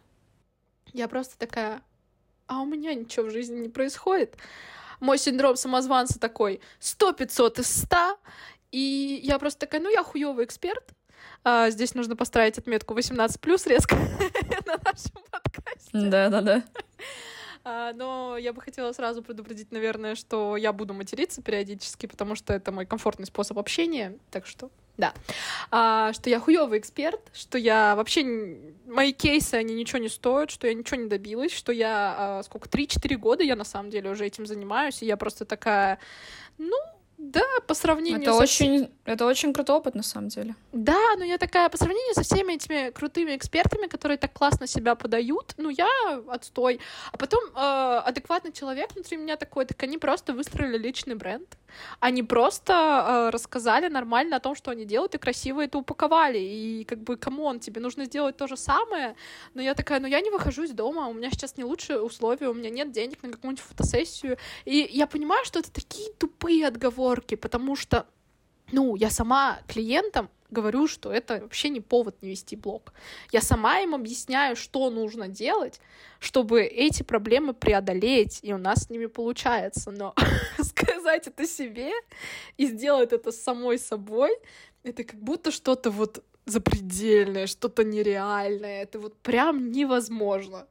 я 0.92 1.08
просто 1.08 1.36
такая, 1.38 1.82
а 2.46 2.60
у 2.60 2.64
меня 2.64 2.94
ничего 2.94 3.26
в 3.26 3.30
жизни 3.30 3.58
не 3.58 3.68
происходит 3.68 4.36
мой 5.00 5.18
синдром 5.18 5.56
самозванца 5.56 6.18
такой 6.18 6.60
100-500 6.80 7.60
из 7.60 7.82
100, 7.82 8.18
и 8.72 9.20
я 9.22 9.38
просто 9.38 9.60
такая, 9.60 9.80
ну, 9.80 9.90
я 9.90 10.02
хуёвый 10.02 10.44
эксперт, 10.44 10.84
а, 11.42 11.70
здесь 11.70 11.94
нужно 11.94 12.16
поставить 12.16 12.58
отметку 12.58 12.94
18 12.94 13.40
плюс 13.40 13.66
резко 13.66 13.96
на 14.66 14.78
нашем 14.84 15.22
подкасте. 15.30 15.90
Да-да-да. 15.92 16.64
А, 17.64 17.92
но 17.92 18.36
я 18.38 18.52
бы 18.52 18.62
хотела 18.62 18.92
сразу 18.92 19.22
предупредить, 19.22 19.70
наверное, 19.70 20.14
что 20.14 20.56
я 20.56 20.72
буду 20.72 20.94
материться 20.94 21.42
периодически, 21.42 22.06
потому 22.06 22.34
что 22.34 22.52
это 22.52 22.72
мой 22.72 22.86
комфортный 22.86 23.26
способ 23.26 23.58
общения, 23.58 24.18
так 24.30 24.46
что 24.46 24.70
да. 25.00 25.14
А, 25.70 26.12
что 26.12 26.30
я 26.30 26.38
хуёвый 26.38 26.78
эксперт, 26.78 27.20
что 27.32 27.58
я 27.58 27.96
вообще... 27.96 28.22
Мои 28.86 29.12
кейсы, 29.12 29.54
они 29.54 29.74
ничего 29.74 29.98
не 29.98 30.08
стоят, 30.08 30.50
что 30.50 30.66
я 30.66 30.74
ничего 30.74 31.00
не 31.00 31.08
добилась, 31.08 31.52
что 31.52 31.72
я... 31.72 32.14
А, 32.18 32.42
сколько? 32.42 32.68
3-4 32.68 33.16
года 33.16 33.42
я 33.42 33.56
на 33.56 33.64
самом 33.64 33.90
деле 33.90 34.10
уже 34.10 34.26
этим 34.26 34.46
занимаюсь, 34.46 35.02
и 35.02 35.06
я 35.06 35.16
просто 35.16 35.44
такая... 35.44 35.98
Ну, 36.58 36.76
да, 37.22 37.44
по 37.66 37.74
сравнению 37.74 38.22
это 38.22 38.32
со... 38.32 38.42
очень, 38.42 38.90
это 39.04 39.26
очень 39.26 39.52
крутой 39.52 39.76
опыт, 39.76 39.94
на 39.94 40.02
самом 40.02 40.28
деле. 40.28 40.54
Да, 40.72 40.98
но 41.18 41.24
я 41.24 41.36
такая, 41.36 41.68
по 41.68 41.76
сравнению 41.76 42.14
со 42.14 42.22
всеми 42.22 42.54
этими 42.54 42.90
крутыми 42.90 43.36
экспертами, 43.36 43.88
которые 43.88 44.16
так 44.16 44.32
классно 44.32 44.66
себя 44.66 44.94
подают, 44.94 45.52
ну, 45.58 45.68
я 45.68 45.86
отстой. 46.28 46.80
А 47.12 47.18
потом 47.18 47.44
э, 47.54 48.02
адекватный 48.06 48.52
человек 48.52 48.94
внутри 48.94 49.18
меня 49.18 49.36
такой, 49.36 49.66
так 49.66 49.82
они 49.82 49.98
просто 49.98 50.32
выстроили 50.32 50.78
личный 50.78 51.14
бренд. 51.14 51.58
Они 52.00 52.22
просто 52.22 52.72
э, 52.72 53.30
рассказали 53.30 53.88
нормально 53.88 54.36
о 54.36 54.40
том, 54.40 54.54
что 54.54 54.70
они 54.70 54.86
делают, 54.86 55.14
и 55.14 55.18
красиво 55.18 55.62
это 55.62 55.76
упаковали. 55.76 56.38
И 56.38 56.84
как 56.84 57.00
бы, 57.00 57.18
come 57.18 57.42
on, 57.42 57.60
тебе 57.60 57.82
нужно 57.82 58.06
сделать 58.06 58.38
то 58.38 58.46
же 58.46 58.56
самое. 58.56 59.14
Но 59.52 59.60
я 59.60 59.74
такая, 59.74 60.00
ну, 60.00 60.06
я 60.06 60.20
не 60.20 60.30
выхожу 60.30 60.62
из 60.62 60.70
дома, 60.70 61.06
у 61.08 61.12
меня 61.12 61.30
сейчас 61.30 61.58
не 61.58 61.64
лучшие 61.64 62.00
условия, 62.00 62.48
у 62.48 62.54
меня 62.54 62.70
нет 62.70 62.92
денег 62.92 63.22
на 63.22 63.30
какую-нибудь 63.30 63.62
фотосессию. 63.62 64.38
И 64.64 64.88
я 64.90 65.06
понимаю, 65.06 65.44
что 65.44 65.58
это 65.58 65.70
такие 65.70 66.10
тупые 66.12 66.66
отговоры, 66.66 67.09
оговорки, 67.10 67.36
потому 67.36 67.76
что, 67.76 68.06
ну, 68.72 68.96
я 68.96 69.10
сама 69.10 69.58
клиентам 69.68 70.28
говорю, 70.50 70.88
что 70.88 71.12
это 71.12 71.40
вообще 71.42 71.68
не 71.68 71.80
повод 71.80 72.22
не 72.22 72.30
вести 72.30 72.56
блог. 72.56 72.92
Я 73.32 73.40
сама 73.40 73.80
им 73.80 73.94
объясняю, 73.94 74.56
что 74.56 74.90
нужно 74.90 75.28
делать, 75.28 75.80
чтобы 76.18 76.62
эти 76.62 77.04
проблемы 77.04 77.54
преодолеть, 77.54 78.40
и 78.42 78.52
у 78.52 78.58
нас 78.58 78.84
с 78.84 78.90
ними 78.90 79.06
получается. 79.06 79.90
Но 79.90 80.14
сказать 80.58 81.28
это 81.28 81.46
себе 81.46 81.92
и 82.58 82.66
сделать 82.66 83.12
это 83.12 83.32
самой 83.32 83.78
собой, 83.78 84.30
это 84.82 85.04
как 85.04 85.20
будто 85.20 85.50
что-то 85.50 85.90
вот 85.90 86.24
запредельное, 86.46 87.46
что-то 87.46 87.84
нереальное. 87.84 88.82
Это 88.82 88.98
вот 88.98 89.16
прям 89.22 89.70
невозможно. 89.70 90.66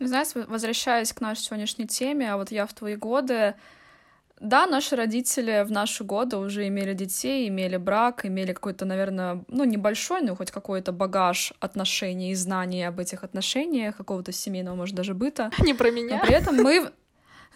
Знаешь, 0.00 0.34
возвращаясь 0.34 1.12
к 1.12 1.20
нашей 1.22 1.44
сегодняшней 1.44 1.86
теме, 1.86 2.30
а 2.30 2.36
вот 2.36 2.50
я 2.50 2.66
в 2.66 2.74
твои 2.74 2.96
годы 2.96 3.54
да, 4.40 4.66
наши 4.66 4.96
родители 4.96 5.64
в 5.64 5.70
наши 5.70 6.04
годы 6.04 6.36
уже 6.36 6.66
имели 6.66 6.92
детей, 6.92 7.48
имели 7.48 7.76
брак, 7.76 8.26
имели 8.26 8.52
какой-то, 8.52 8.84
наверное, 8.84 9.44
ну, 9.48 9.64
небольшой, 9.64 10.22
но 10.22 10.34
хоть 10.34 10.50
какой-то 10.50 10.92
багаж 10.92 11.52
отношений 11.60 12.32
и 12.32 12.34
знаний 12.34 12.82
об 12.82 12.98
этих 12.98 13.22
отношениях, 13.22 13.96
какого-то 13.96 14.32
семейного, 14.32 14.74
может, 14.74 14.96
даже 14.96 15.14
быта. 15.14 15.50
Не 15.64 15.74
про 15.74 15.90
меня. 15.90 16.16
Но 16.18 16.26
при 16.26 16.34
этом 16.34 16.56
мы... 16.56 16.90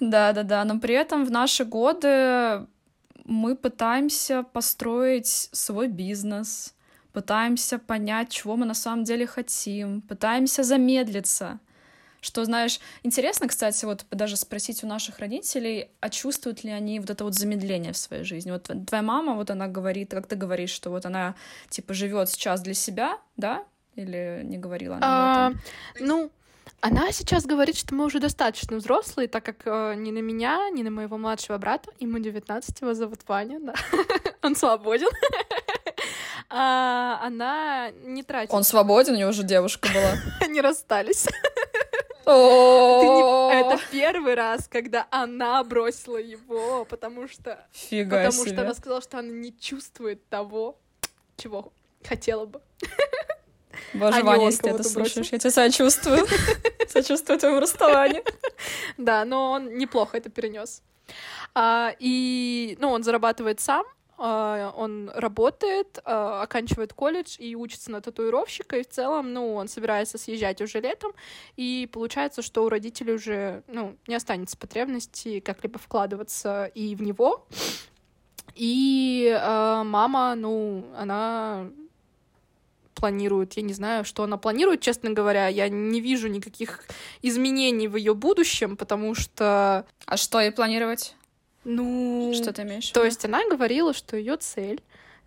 Да-да-да, 0.01 0.65
но 0.65 0.79
при 0.79 0.95
этом 0.95 1.25
в 1.25 1.31
наши 1.31 1.65
годы 1.65 2.67
мы 3.25 3.57
пытаемся 3.57 4.45
построить 4.45 5.27
свой 5.27 5.89
бизнес, 5.89 6.75
пытаемся 7.13 7.79
понять, 7.79 8.31
чего 8.31 8.57
мы 8.57 8.65
на 8.65 8.75
самом 8.75 9.03
деле 9.03 9.27
хотим, 9.27 10.01
пытаемся 10.03 10.63
замедлиться. 10.63 11.59
Что, 12.21 12.45
знаешь, 12.45 12.81
интересно, 13.03 13.49
кстати, 13.49 13.85
вот 13.85 14.05
даже 14.11 14.37
спросить 14.37 14.83
у 14.83 14.87
наших 14.87 15.19
родителей, 15.21 15.91
а 16.01 16.11
чувствуют 16.11 16.65
ли 16.65 16.71
они 16.71 16.99
вот 16.99 17.11
это 17.11 17.25
вот 17.25 17.35
замедление 17.35 17.93
в 17.93 17.97
своей 17.97 18.25
жизни. 18.25 18.51
Вот 18.51 18.71
твоя 18.87 19.03
мама, 19.03 19.35
вот 19.35 19.51
она 19.51 19.69
говорит, 19.69 20.11
как 20.11 20.27
ты 20.27 20.35
говоришь, 20.35 20.71
что 20.71 20.91
вот 20.91 21.07
она, 21.07 21.37
типа, 21.69 21.95
живет 21.95 22.29
сейчас 22.29 22.61
для 22.61 22.75
себя, 22.75 23.19
да? 23.37 23.65
Или 23.95 24.43
не 24.45 24.59
говорила 24.59 24.97
она 24.97 25.07
а, 25.07 25.47
об 25.47 25.53
этом? 25.53 25.63
Ну, 26.01 26.31
она 26.81 27.11
сейчас 27.13 27.45
говорит, 27.45 27.77
что 27.77 27.95
мы 27.95 28.05
уже 28.05 28.21
достаточно 28.21 28.77
взрослые, 28.77 29.29
так 29.29 29.45
как 29.45 29.63
э, 29.65 29.95
ни 29.97 30.11
на 30.11 30.19
меня, 30.19 30.71
ни 30.71 30.83
на 30.83 30.91
моего 30.91 31.19
младшего 31.19 31.59
брата, 31.59 31.91
ему 31.99 32.19
19, 32.19 32.81
его 32.81 32.95
зовут 32.95 33.21
Ваня, 33.27 33.59
да. 33.61 33.75
Он 34.43 34.55
свободен. 34.55 35.09
а, 36.51 37.21
она 37.23 37.91
не 38.05 38.23
тратит. 38.23 38.55
Он 38.55 38.63
свободен, 38.63 39.15
у 39.15 39.17
него 39.17 39.31
уже 39.31 39.43
девушка 39.43 39.89
была. 39.93 40.15
Они 40.41 40.61
расстались. 40.61 41.27
Это 42.33 43.81
первый 43.91 44.35
раз, 44.35 44.69
когда 44.69 45.07
она 45.11 45.63
бросила 45.65 46.17
его, 46.19 46.85
потому 46.85 47.29
что... 47.29 47.67
Фига 47.73 48.17
Потому 48.17 48.45
себе. 48.45 48.53
что 48.53 48.63
она 48.63 48.75
сказала, 48.75 49.01
что 49.03 49.19
она 49.19 49.29
не 49.29 49.57
чувствует 49.59 50.29
того, 50.29 50.79
чего 51.37 51.73
хотела 52.05 52.47
бы. 52.47 52.61
Боже, 53.95 54.19
а 54.19 54.25
Ваня, 54.25 54.47
если 54.47 54.63
ты 54.63 54.69
это 54.71 54.79
бросил. 54.79 55.05
слушаешь, 55.05 55.29
я 55.33 55.39
тебя 55.39 55.51
сочувствую. 55.51 56.27
Сочувствую 56.89 57.39
твоему 57.39 57.61
расставанию. 57.61 58.25
Да, 58.97 59.25
но 59.25 59.53
он 59.53 59.77
неплохо 59.77 60.17
это 60.17 60.31
перенес. 60.31 60.83
А, 61.55 61.95
и, 61.99 62.77
ну, 62.81 62.91
он 62.91 63.03
зарабатывает 63.03 63.61
сам, 63.61 63.85
он 64.19 65.11
работает, 65.15 66.01
а, 66.05 66.43
оканчивает 66.43 66.93
колледж 66.93 67.37
и 67.39 67.55
учится 67.55 67.91
на 67.91 68.01
татуировщика, 68.01 68.77
и 68.79 68.83
в 68.83 68.89
целом, 68.89 69.33
ну, 69.33 69.55
он 69.55 69.69
собирается 69.69 70.19
съезжать 70.19 70.61
уже 70.61 70.81
летом, 70.81 71.13
и 71.57 71.89
получается, 71.93 72.43
что 72.43 72.65
у 72.65 72.69
родителей 72.69 73.15
уже, 73.15 73.63
ну, 73.69 73.97
не 74.07 74.17
останется 74.17 74.57
потребности 74.57 75.41
как-либо 75.41 75.79
вкладываться 75.79 76.67
и 76.75 76.97
в 76.97 77.03
него, 77.03 77.47
и 78.55 79.33
а, 79.41 79.85
мама, 79.85 80.35
ну, 80.35 80.85
она 80.97 81.71
планирует, 82.99 83.53
я 83.55 83.63
не 83.63 83.73
знаю, 83.73 84.05
что 84.05 84.25
она 84.25 84.37
планирует, 84.37 84.81
честно 84.81 85.11
говоря, 85.11 85.47
я 85.47 85.69
не 85.69 86.01
вижу 86.01 86.27
никаких 86.29 86.85
изменений 87.23 87.87
в 87.87 87.95
ее 87.95 88.15
будущем, 88.15 88.77
потому 88.77 89.15
что, 89.15 89.87
А 90.07 90.17
что 90.17 90.41
ей 90.41 90.51
планировать? 90.51 91.15
Ну, 91.65 92.33
Что 92.35 92.53
ты 92.53 92.63
имеешь 92.63 92.89
то 92.91 93.05
есть 93.05 93.25
она 93.25 93.41
говорила, 93.49 93.93
что 93.93 94.17
ее 94.17 94.37
цель 94.37 94.81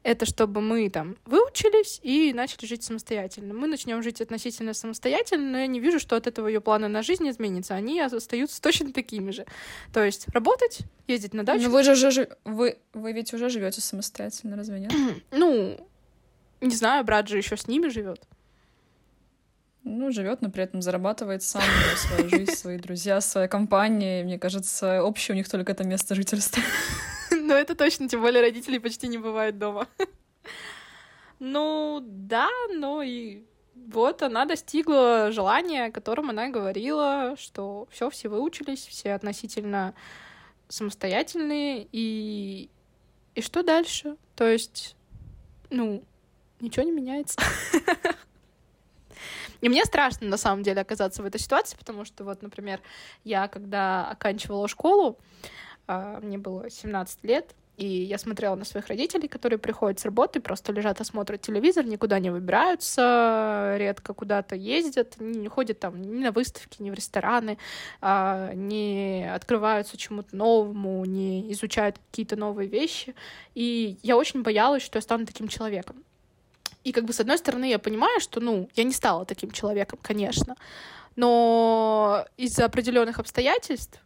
это 0.03 0.25
чтобы 0.25 0.61
мы 0.61 0.89
там 0.89 1.15
выучились 1.25 1.99
и 2.01 2.33
начали 2.33 2.65
жить 2.65 2.83
самостоятельно. 2.83 3.53
Мы 3.53 3.67
начнем 3.67 4.01
жить 4.01 4.19
относительно 4.19 4.73
самостоятельно, 4.73 5.51
но 5.51 5.57
я 5.59 5.67
не 5.67 5.79
вижу, 5.79 5.99
что 5.99 6.15
от 6.15 6.25
этого 6.25 6.47
ее 6.47 6.59
планы 6.59 6.87
на 6.87 7.03
жизнь 7.03 7.29
изменится. 7.29 7.75
Они 7.75 7.99
остаются 7.99 8.61
точно 8.63 8.93
такими 8.93 9.31
же. 9.31 9.45
То 9.93 10.03
есть 10.03 10.27
работать, 10.29 10.79
ездить 11.07 11.33
на 11.33 11.43
дачу. 11.43 11.65
Ну 11.65 11.69
вы 11.69 11.83
же 11.83 11.91
уже 11.91 12.29
вы 12.45 12.79
вы 12.93 13.11
ведь 13.13 13.33
уже 13.33 13.49
живете 13.49 13.81
самостоятельно, 13.81 14.57
разве 14.57 14.79
нет? 14.79 14.93
Ну, 15.31 15.87
не 16.61 16.75
знаю, 16.75 17.03
брат 17.03 17.27
же 17.27 17.37
еще 17.37 17.57
с 17.57 17.67
ними 17.67 17.87
живет. 17.87 18.21
Ну, 19.83 20.11
живет, 20.11 20.41
но 20.41 20.51
при 20.51 20.63
этом 20.63 20.81
зарабатывает 20.81 21.41
сам 21.41 21.63
свою 21.95 22.29
жизнь, 22.29 22.51
свои 22.51 22.77
друзья, 22.77 23.19
своя 23.19 23.47
компания. 23.47 24.21
И, 24.21 24.23
мне 24.23 24.37
кажется, 24.37 25.03
общее 25.03 25.33
у 25.33 25.37
них 25.37 25.49
только 25.49 25.71
это 25.71 25.83
место 25.83 26.15
жительства. 26.15 26.61
Ну, 27.31 27.55
это 27.55 27.75
точно, 27.75 28.07
тем 28.07 28.21
более 28.21 28.41
родителей 28.41 28.79
почти 28.79 29.07
не 29.07 29.17
бывает 29.17 29.57
дома. 29.57 29.87
Ну, 31.39 31.99
да, 32.05 32.49
но 32.73 33.01
и 33.01 33.43
вот 33.73 34.21
она 34.21 34.45
достигла 34.45 35.31
желания, 35.31 35.85
о 35.85 35.91
котором 35.91 36.29
она 36.29 36.49
говорила, 36.49 37.35
что 37.37 37.87
все, 37.91 38.09
все 38.09 38.29
выучились, 38.29 38.85
все 38.85 39.13
относительно 39.13 39.93
самостоятельные, 40.69 41.87
и, 41.91 42.69
и 43.35 43.41
что 43.41 43.63
дальше? 43.63 44.17
То 44.35 44.47
есть, 44.47 44.95
ну, 45.69 46.03
ничего 46.59 46.85
не 46.85 46.91
меняется. 46.91 47.41
И 49.61 49.69
мне 49.69 49.85
страшно, 49.85 50.27
на 50.27 50.37
самом 50.37 50.63
деле, 50.63 50.81
оказаться 50.81 51.21
в 51.21 51.25
этой 51.25 51.39
ситуации, 51.39 51.77
потому 51.77 52.05
что, 52.05 52.23
вот, 52.23 52.41
например, 52.41 52.81
я, 53.23 53.47
когда 53.47 54.09
оканчивала 54.09 54.67
школу, 54.67 55.17
а, 55.87 56.19
мне 56.19 56.37
было 56.37 56.69
17 56.69 57.23
лет, 57.23 57.55
и 57.77 57.85
я 57.85 58.17
смотрела 58.17 58.55
на 58.55 58.65
своих 58.65 58.87
родителей, 58.87 59.27
которые 59.27 59.57
приходят 59.57 59.99
с 59.99 60.05
работы, 60.05 60.39
просто 60.39 60.71
лежат 60.71 61.01
и 61.01 61.03
смотрят 61.03 61.41
телевизор, 61.41 61.85
никуда 61.85 62.19
не 62.19 62.29
выбираются, 62.29 63.75
редко 63.77 64.13
куда-то 64.13 64.55
ездят, 64.55 65.15
не 65.19 65.47
ходят 65.47 65.79
там 65.79 65.99
ни 65.99 66.23
на 66.23 66.31
выставки, 66.31 66.81
ни 66.81 66.91
в 66.91 66.93
рестораны, 66.93 67.57
а, 68.01 68.53
не 68.53 69.27
открываются 69.33 69.97
чему-то 69.97 70.35
новому, 70.35 71.03
не 71.05 71.51
изучают 71.53 71.97
какие-то 72.11 72.35
новые 72.35 72.67
вещи. 72.67 73.15
И 73.55 73.97
я 74.03 74.15
очень 74.15 74.43
боялась, 74.43 74.83
что 74.83 74.97
я 74.97 75.01
стану 75.01 75.25
таким 75.25 75.47
человеком. 75.47 76.03
И 76.83 76.91
как 76.91 77.05
бы 77.05 77.13
с 77.13 77.19
одной 77.19 77.37
стороны 77.37 77.69
я 77.69 77.79
понимаю, 77.79 78.19
что, 78.19 78.39
ну, 78.39 78.69
я 78.75 78.83
не 78.83 78.93
стала 78.93 79.25
таким 79.25 79.51
человеком, 79.51 79.99
конечно, 80.01 80.55
но 81.15 82.25
из-за 82.37 82.65
определенных 82.65 83.19
обстоятельств 83.19 83.99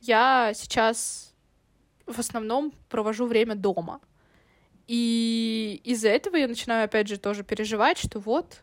я 0.00 0.52
сейчас 0.54 1.34
в 2.06 2.18
основном 2.18 2.72
провожу 2.88 3.26
время 3.26 3.54
дома. 3.54 4.00
И 4.86 5.80
из-за 5.84 6.10
этого 6.10 6.36
я 6.36 6.46
начинаю, 6.46 6.84
опять 6.84 7.08
же, 7.08 7.18
тоже 7.18 7.42
переживать, 7.42 7.98
что 7.98 8.20
вот 8.20 8.62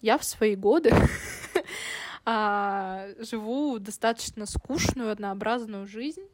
я 0.00 0.16
в 0.16 0.24
свои 0.24 0.56
годы 0.56 0.94
а, 2.24 3.08
живу 3.18 3.78
достаточно 3.78 4.46
скучную, 4.46 5.10
однообразную 5.10 5.86
жизнь. 5.86 6.26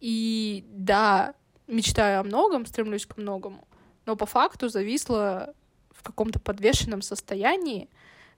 И 0.00 0.64
да, 0.68 1.34
мечтаю 1.66 2.20
о 2.20 2.24
многом, 2.24 2.66
стремлюсь 2.66 3.06
к 3.06 3.16
многому, 3.16 3.66
но 4.06 4.16
по 4.16 4.26
факту 4.26 4.68
зависла 4.68 5.54
в 6.02 6.04
каком-то 6.04 6.40
подвешенном 6.40 7.00
состоянии, 7.00 7.88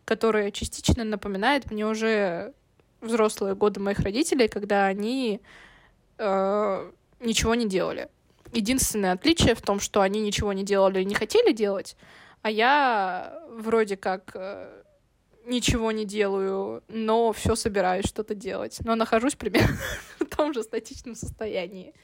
которое 0.05 0.51
частично 0.51 1.03
напоминает 1.03 1.71
мне 1.71 1.87
уже 1.87 2.53
взрослые 3.01 3.55
годы 3.55 3.81
моих 3.81 4.01
родителей, 4.01 4.49
когда 4.49 4.87
они 4.87 5.41
э, 6.19 6.91
ничего 7.21 7.55
не 7.55 7.67
делали. 7.67 8.09
Единственное 8.53 9.13
отличие 9.13 9.55
в 9.55 9.63
том, 9.63 9.81
что 9.81 10.03
они 10.03 10.21
ничего 10.21 10.53
не 10.53 10.63
делали 10.63 11.01
и 11.01 11.05
не 11.05 11.15
хотели 11.15 11.53
делать, 11.53 11.97
а 12.43 12.51
я 12.51 13.41
вроде 13.49 13.97
как 13.97 14.33
э, 14.35 14.83
ничего 15.47 15.91
не 15.91 16.05
делаю, 16.05 16.83
но 16.89 17.33
все 17.33 17.55
собираюсь 17.55 18.07
что-то 18.07 18.35
делать. 18.35 18.79
Но 18.85 18.95
нахожусь 18.95 19.35
примерно 19.37 19.77
в 20.21 20.27
том 20.27 20.53
же 20.53 20.63
статичном 20.63 21.15
состоянии. 21.15 21.95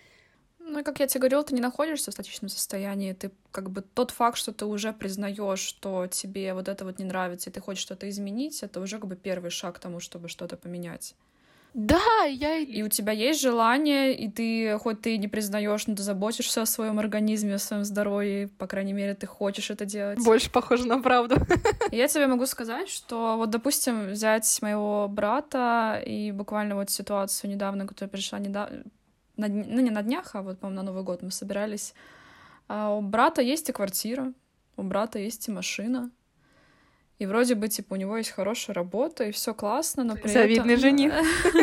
Ну, 0.60 0.84
как 0.84 1.00
я 1.00 1.06
тебе 1.06 1.20
говорила, 1.20 1.42
ты 1.42 1.54
не 1.54 1.60
находишься 1.60 2.10
в 2.10 2.14
статичном 2.14 2.48
состоянии. 2.48 3.12
Ты 3.12 3.32
как 3.50 3.70
бы 3.70 3.82
тот 3.82 4.10
факт, 4.12 4.36
что 4.36 4.52
ты 4.52 4.66
уже 4.66 4.92
признаешь, 4.92 5.58
что 5.58 6.06
тебе 6.06 6.54
вот 6.54 6.68
это 6.68 6.84
вот 6.84 6.98
не 6.98 7.04
нравится, 7.04 7.50
и 7.50 7.52
ты 7.52 7.60
хочешь 7.60 7.82
что-то 7.82 8.08
изменить, 8.08 8.62
это 8.62 8.80
уже 8.80 8.98
как 8.98 9.08
бы 9.08 9.16
первый 9.16 9.50
шаг 9.50 9.76
к 9.76 9.78
тому, 9.80 10.00
чтобы 10.00 10.28
что-то 10.28 10.56
поменять. 10.56 11.14
Да, 11.72 12.24
я 12.24 12.56
и 12.56 12.82
у 12.82 12.88
тебя 12.88 13.12
есть 13.12 13.40
желание, 13.40 14.12
и 14.16 14.28
ты, 14.28 14.76
хоть 14.78 15.02
ты 15.02 15.16
не 15.18 15.28
признаешь, 15.28 15.86
но 15.86 15.94
ты 15.94 16.02
заботишься 16.02 16.62
о 16.62 16.66
своем 16.66 16.98
организме, 16.98 17.54
о 17.54 17.58
своем 17.58 17.84
здоровье, 17.84 18.48
по 18.58 18.66
крайней 18.66 18.92
мере, 18.92 19.14
ты 19.14 19.26
хочешь 19.26 19.70
это 19.70 19.84
делать. 19.84 20.18
больше 20.18 20.50
похожа 20.50 20.86
на 20.86 21.00
правду. 21.00 21.36
Я 21.92 22.08
тебе 22.08 22.26
могу 22.26 22.46
сказать, 22.46 22.88
что 22.88 23.36
вот, 23.36 23.50
допустим, 23.50 24.08
взять 24.08 24.58
моего 24.62 25.06
брата 25.08 26.02
и 26.04 26.32
буквально 26.32 26.74
вот 26.74 26.90
ситуацию 26.90 27.50
недавно, 27.50 27.86
которая 27.86 28.10
пришла 28.10 28.40
недавно, 28.40 28.82
на, 29.40 29.48
ну 29.48 29.80
не 29.80 29.90
на 29.90 30.02
днях, 30.02 30.34
а 30.34 30.42
вот, 30.42 30.58
по-моему, 30.58 30.82
на 30.82 30.86
Новый 30.86 31.02
год 31.02 31.22
мы 31.22 31.30
собирались. 31.30 31.94
А 32.68 32.94
у 32.94 33.00
брата 33.00 33.42
есть 33.42 33.68
и 33.68 33.72
квартира, 33.72 34.32
у 34.76 34.82
брата 34.82 35.18
есть 35.18 35.48
и 35.48 35.50
машина. 35.50 36.10
И 37.18 37.26
вроде 37.26 37.54
бы, 37.54 37.68
типа, 37.68 37.94
у 37.94 37.96
него 37.96 38.16
есть 38.16 38.30
хорошая 38.30 38.74
работа, 38.74 39.24
и 39.24 39.30
все 39.30 39.52
классно, 39.52 40.04
но 40.04 40.14
при 40.14 40.28
Завидный 40.28 40.74
этом... 40.74 40.80
жених. 40.80 41.12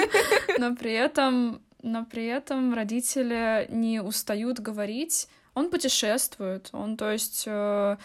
Но 0.60 0.76
при 0.76 0.94
этом, 0.94 1.62
но 1.84 2.04
при 2.06 2.26
этом 2.26 2.74
родители 2.74 3.68
не 3.70 4.02
устают 4.02 4.60
говорить. 4.60 5.28
Он 5.54 5.70
путешествует, 5.70 6.70
он, 6.72 6.98
то 6.98 7.12
есть, 7.12 7.44
э, 7.46 7.98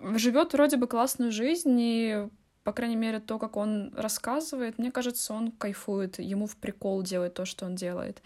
живет 0.00 0.52
вроде 0.52 0.76
бы 0.76 0.86
классную 0.86 1.30
жизнь, 1.30 1.78
и, 1.80 2.28
по 2.64 2.72
крайней 2.72 2.96
мере, 2.96 3.20
то, 3.20 3.38
как 3.38 3.56
он 3.56 3.92
рассказывает, 3.96 4.78
мне 4.78 4.90
кажется, 4.90 5.34
он 5.34 5.52
кайфует, 5.52 6.18
ему 6.18 6.46
в 6.46 6.56
прикол 6.56 7.02
делать 7.02 7.34
то, 7.34 7.44
что 7.44 7.66
он 7.66 7.76
делает. 7.76 8.22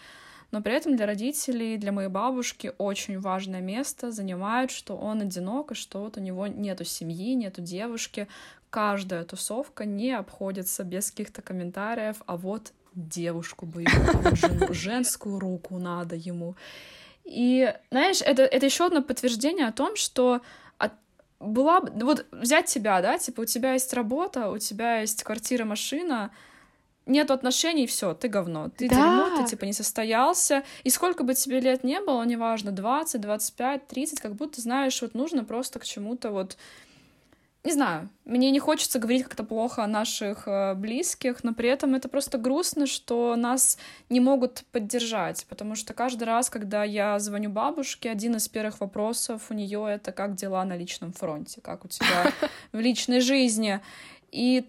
Но 0.56 0.62
при 0.62 0.72
этом 0.72 0.96
для 0.96 1.04
родителей, 1.04 1.76
для 1.76 1.92
моей 1.92 2.08
бабушки 2.08 2.72
очень 2.78 3.20
важное 3.20 3.60
место 3.60 4.10
занимает, 4.10 4.70
что 4.70 4.96
он 4.96 5.20
одинок, 5.20 5.72
и 5.72 5.74
что 5.74 6.00
вот 6.00 6.16
у 6.16 6.20
него 6.20 6.46
нету 6.46 6.82
семьи, 6.82 7.34
нету 7.34 7.60
девушки. 7.60 8.26
Каждая 8.70 9.24
тусовка 9.24 9.84
не 9.84 10.12
обходится 10.12 10.82
без 10.82 11.10
каких-то 11.10 11.42
комментариев, 11.42 12.16
а 12.24 12.38
вот 12.38 12.72
девушку 12.94 13.66
бы 13.66 13.82
ему, 13.82 14.10
а 14.14 14.16
вот 14.16 14.32
жену- 14.38 14.72
женскую 14.72 15.38
руку 15.38 15.76
надо 15.76 16.16
ему. 16.16 16.56
И, 17.26 17.70
знаешь, 17.90 18.22
это, 18.22 18.44
это 18.44 18.64
еще 18.64 18.86
одно 18.86 19.02
подтверждение 19.02 19.66
о 19.66 19.72
том, 19.72 19.94
что 19.94 20.40
от- 20.78 20.94
была 21.38 21.82
бы... 21.82 21.90
Вот 22.02 22.24
взять 22.32 22.64
тебя, 22.64 23.02
да, 23.02 23.18
типа 23.18 23.42
у 23.42 23.44
тебя 23.44 23.74
есть 23.74 23.92
работа, 23.92 24.48
у 24.48 24.56
тебя 24.56 25.00
есть 25.00 25.22
квартира, 25.22 25.66
машина, 25.66 26.30
нету 27.06 27.32
отношений, 27.32 27.86
все, 27.86 28.14
ты 28.14 28.28
говно. 28.28 28.68
Ты 28.76 28.88
Да. 28.88 28.96
дерьмо, 28.96 29.36
ты 29.36 29.48
типа 29.48 29.64
не 29.64 29.72
состоялся. 29.72 30.64
И 30.84 30.90
сколько 30.90 31.22
бы 31.22 31.34
тебе 31.34 31.60
лет 31.60 31.84
не 31.84 32.00
было, 32.00 32.22
неважно, 32.24 32.72
20, 32.72 33.20
25, 33.20 33.86
30, 33.86 34.20
как 34.20 34.34
будто, 34.34 34.60
знаешь, 34.60 35.00
вот 35.00 35.14
нужно 35.14 35.44
просто 35.44 35.78
к 35.78 35.84
чему-то 35.84 36.30
вот... 36.30 36.56
Не 37.64 37.72
знаю, 37.72 38.08
мне 38.24 38.52
не 38.52 38.60
хочется 38.60 39.00
говорить 39.00 39.24
как-то 39.24 39.42
плохо 39.42 39.82
о 39.82 39.88
наших 39.88 40.46
э, 40.46 40.74
близких, 40.74 41.42
но 41.42 41.52
при 41.52 41.68
этом 41.68 41.96
это 41.96 42.08
просто 42.08 42.38
грустно, 42.38 42.86
что 42.86 43.34
нас 43.34 43.76
не 44.08 44.20
могут 44.20 44.62
поддержать, 44.70 45.44
потому 45.48 45.74
что 45.74 45.92
каждый 45.92 46.24
раз, 46.24 46.48
когда 46.48 46.84
я 46.84 47.18
звоню 47.18 47.50
бабушке, 47.50 48.08
один 48.08 48.36
из 48.36 48.48
первых 48.48 48.78
вопросов 48.78 49.46
у 49.50 49.54
нее 49.54 49.84
это 49.88 50.12
как 50.12 50.36
дела 50.36 50.64
на 50.64 50.76
личном 50.76 51.12
фронте, 51.12 51.60
как 51.60 51.84
у 51.84 51.88
тебя 51.88 52.32
в 52.70 52.78
личной 52.78 53.18
жизни. 53.18 53.80
И 54.30 54.64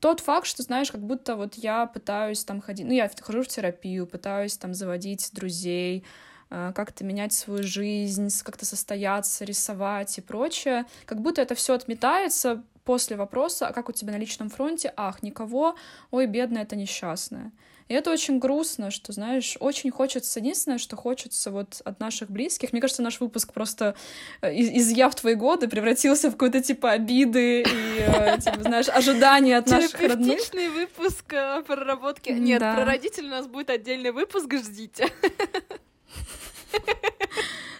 тот 0.00 0.20
факт, 0.20 0.46
что, 0.46 0.62
знаешь, 0.62 0.90
как 0.90 1.02
будто 1.02 1.36
вот 1.36 1.54
я 1.54 1.86
пытаюсь 1.86 2.44
там 2.44 2.60
ходить, 2.60 2.86
ну, 2.86 2.92
я 2.92 3.10
хожу 3.20 3.42
в 3.42 3.48
терапию, 3.48 4.06
пытаюсь 4.06 4.56
там 4.56 4.74
заводить 4.74 5.30
друзей, 5.32 6.04
э, 6.48 6.72
как-то 6.74 7.04
менять 7.04 7.32
свою 7.32 7.62
жизнь, 7.62 8.28
как-то 8.42 8.64
состояться, 8.64 9.44
рисовать 9.44 10.16
и 10.18 10.22
прочее, 10.22 10.86
как 11.04 11.20
будто 11.20 11.42
это 11.42 11.54
все 11.54 11.74
отметается 11.74 12.62
после 12.84 13.16
вопроса, 13.16 13.68
а 13.68 13.72
как 13.72 13.88
у 13.88 13.92
тебя 13.92 14.12
на 14.12 14.16
личном 14.16 14.48
фронте? 14.48 14.92
Ах, 14.96 15.22
никого, 15.22 15.76
ой, 16.10 16.26
бедная, 16.26 16.62
это 16.62 16.76
несчастная. 16.76 17.52
И 17.90 17.92
это 17.92 18.12
очень 18.12 18.38
грустно, 18.38 18.92
что, 18.92 19.12
знаешь, 19.12 19.56
очень 19.58 19.90
хочется, 19.90 20.38
единственное, 20.38 20.78
что 20.78 20.94
хочется 20.94 21.50
вот 21.50 21.82
от 21.84 21.98
наших 21.98 22.30
близких. 22.30 22.70
Мне 22.72 22.80
кажется, 22.80 23.02
наш 23.02 23.18
выпуск 23.18 23.52
просто 23.52 23.96
э, 24.42 24.54
из, 24.54 24.70
из 24.70 24.90
«Я 24.92 25.10
в 25.10 25.16
твои 25.16 25.34
годы» 25.34 25.66
превратился 25.66 26.28
в 26.28 26.34
какой-то 26.34 26.62
типа 26.62 26.92
обиды 26.92 27.62
и, 27.62 27.66
э, 27.98 28.38
типа, 28.38 28.62
знаешь, 28.62 28.88
ожидания 28.88 29.58
от 29.58 29.66
наших 29.66 30.00
родных. 30.00 30.40
выпуск 30.72 31.32
э, 31.32 31.64
проработки. 31.66 32.30
Нет, 32.30 32.60
про 32.60 32.84
родителей 32.84 33.26
у 33.26 33.30
нас 33.30 33.48
будет 33.48 33.70
отдельный 33.70 34.12
выпуск, 34.12 34.54
ждите. 34.54 35.08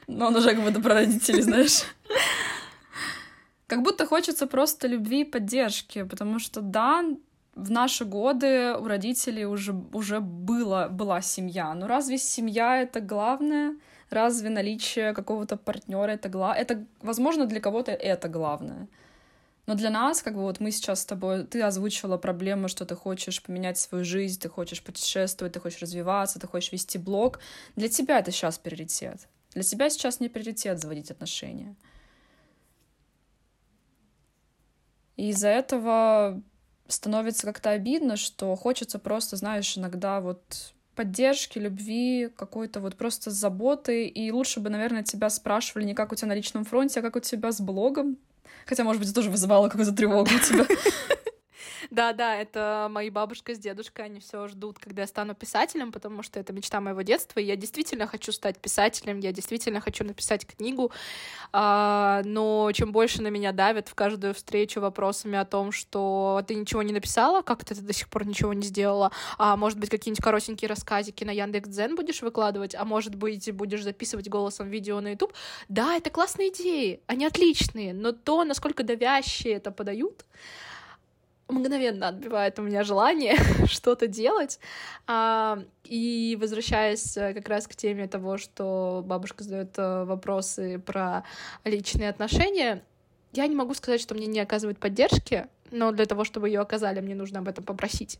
Но 0.08 0.26
он 0.26 0.34
уже 0.34 0.56
как 0.56 0.64
будто 0.64 0.80
про 0.80 0.94
родителей, 0.94 1.42
знаешь. 1.42 1.84
Как 3.68 3.82
будто 3.82 4.06
хочется 4.06 4.48
просто 4.48 4.88
любви 4.88 5.20
и 5.20 5.24
поддержки, 5.24 6.02
потому 6.02 6.40
что, 6.40 6.60
да, 6.62 7.04
в 7.60 7.70
наши 7.70 8.04
годы 8.04 8.74
у 8.74 8.86
родителей 8.86 9.44
уже, 9.44 9.72
уже 9.92 10.20
было, 10.20 10.88
была 10.90 11.20
семья. 11.20 11.74
Но 11.74 11.86
разве 11.86 12.18
семья— 12.18 12.82
это 12.82 13.00
главное? 13.00 13.76
Разве 14.08 14.48
наличие 14.48 15.12
какого-то 15.12 15.56
партнера 15.56 16.12
это 16.12 16.28
главное? 16.28 16.60
Это, 16.62 16.84
возможно, 17.02 17.46
для 17.46 17.60
кого-то 17.60 17.92
это 17.92 18.28
главное. 18.28 18.88
Но 19.66 19.74
для 19.74 19.90
нас, 19.90 20.22
как 20.22 20.34
бы 20.34 20.40
вот 20.40 20.58
мы 20.58 20.70
сейчас 20.70 21.02
с 21.02 21.04
тобой, 21.04 21.46
ты 21.46 21.62
озвучила 21.62 22.16
проблему, 22.16 22.68
что 22.68 22.84
ты 22.84 22.96
хочешь 22.96 23.42
поменять 23.42 23.78
свою 23.78 24.04
жизнь, 24.04 24.40
ты 24.40 24.48
хочешь 24.48 24.82
путешествовать, 24.82 25.52
ты 25.52 25.60
хочешь 25.60 25.82
развиваться, 25.82 26.40
ты 26.40 26.46
хочешь 26.46 26.72
вести 26.72 26.98
блог. 26.98 27.40
Для 27.76 27.88
тебя 27.88 28.18
это 28.18 28.32
сейчас 28.32 28.58
приоритет. 28.58 29.28
Для 29.54 29.62
тебя 29.62 29.90
сейчас 29.90 30.20
не 30.20 30.28
приоритет 30.28 30.80
заводить 30.80 31.10
отношения. 31.10 31.76
И 35.16 35.28
из-за 35.28 35.48
этого 35.48 36.42
становится 36.90 37.46
как-то 37.46 37.70
обидно, 37.70 38.16
что 38.16 38.54
хочется 38.56 38.98
просто, 38.98 39.36
знаешь, 39.36 39.76
иногда 39.76 40.20
вот 40.20 40.74
поддержки, 40.94 41.58
любви, 41.58 42.30
какой-то 42.36 42.80
вот 42.80 42.96
просто 42.96 43.30
заботы. 43.30 44.06
И 44.06 44.30
лучше 44.30 44.60
бы, 44.60 44.68
наверное, 44.70 45.02
тебя 45.02 45.30
спрашивали 45.30 45.84
не 45.84 45.94
как 45.94 46.12
у 46.12 46.14
тебя 46.14 46.28
на 46.28 46.34
личном 46.34 46.64
фронте, 46.64 47.00
а 47.00 47.02
как 47.02 47.16
у 47.16 47.20
тебя 47.20 47.52
с 47.52 47.60
блогом. 47.60 48.18
Хотя, 48.66 48.84
может 48.84 49.00
быть, 49.00 49.08
это 49.08 49.16
тоже 49.16 49.30
вызывало 49.30 49.68
какую-то 49.68 49.94
тревогу 49.94 50.30
у 50.34 50.38
тебя. 50.38 50.66
Да, 51.90 52.12
да, 52.12 52.36
это 52.36 52.86
мои 52.88 53.10
бабушка 53.10 53.52
с 53.52 53.58
дедушкой, 53.58 54.04
они 54.04 54.20
все 54.20 54.46
ждут, 54.46 54.78
когда 54.78 55.02
я 55.02 55.08
стану 55.08 55.34
писателем, 55.34 55.90
потому 55.90 56.22
что 56.22 56.38
это 56.38 56.52
мечта 56.52 56.80
моего 56.80 57.02
детства, 57.02 57.40
и 57.40 57.44
я 57.44 57.56
действительно 57.56 58.06
хочу 58.06 58.30
стать 58.30 58.58
писателем, 58.58 59.18
я 59.18 59.32
действительно 59.32 59.80
хочу 59.80 60.04
написать 60.04 60.46
книгу, 60.46 60.92
а, 61.52 62.22
но 62.24 62.70
чем 62.72 62.92
больше 62.92 63.22
на 63.22 63.28
меня 63.28 63.50
давят 63.50 63.88
в 63.88 63.96
каждую 63.96 64.34
встречу 64.34 64.80
вопросами 64.80 65.36
о 65.36 65.44
том, 65.44 65.72
что 65.72 66.44
ты 66.46 66.54
ничего 66.54 66.82
не 66.84 66.92
написала, 66.92 67.42
как 67.42 67.64
ты 67.64 67.74
до 67.74 67.92
сих 67.92 68.08
пор 68.08 68.24
ничего 68.24 68.52
не 68.52 68.66
сделала, 68.66 69.10
а 69.36 69.56
может 69.56 69.80
быть 69.80 69.90
какие-нибудь 69.90 70.22
коротенькие 70.22 70.68
рассказики 70.68 71.24
на 71.24 71.32
Яндекс.Дзен 71.32 71.96
будешь 71.96 72.22
выкладывать, 72.22 72.76
а 72.76 72.84
может 72.84 73.16
быть 73.16 73.50
будешь 73.52 73.82
записывать 73.82 74.28
голосом 74.28 74.68
видео 74.68 75.00
на 75.00 75.08
YouTube, 75.08 75.32
да, 75.68 75.96
это 75.96 76.10
классные 76.10 76.50
идеи, 76.50 77.00
они 77.08 77.26
отличные, 77.26 77.92
но 77.94 78.12
то, 78.12 78.44
насколько 78.44 78.84
давящие 78.84 79.54
это 79.54 79.72
подают, 79.72 80.24
мгновенно 81.50 82.08
отбивает 82.08 82.58
у 82.58 82.62
меня 82.62 82.84
желание 82.84 83.36
что-то 83.66 84.06
делать. 84.06 84.58
А, 85.06 85.62
и 85.84 86.36
возвращаясь 86.40 87.16
э, 87.16 87.34
как 87.34 87.48
раз 87.48 87.66
к 87.66 87.76
теме 87.76 88.06
того, 88.08 88.38
что 88.38 89.02
бабушка 89.04 89.44
задает 89.44 89.74
э, 89.76 90.04
вопросы 90.04 90.78
про 90.78 91.24
личные 91.64 92.08
отношения, 92.08 92.82
я 93.32 93.46
не 93.46 93.54
могу 93.54 93.74
сказать, 93.74 94.00
что 94.00 94.14
мне 94.14 94.26
не 94.26 94.40
оказывают 94.40 94.78
поддержки, 94.78 95.46
но 95.70 95.92
для 95.92 96.06
того, 96.06 96.24
чтобы 96.24 96.48
ее 96.48 96.60
оказали, 96.60 97.00
мне 97.00 97.14
нужно 97.14 97.40
об 97.40 97.48
этом 97.48 97.64
попросить. 97.64 98.18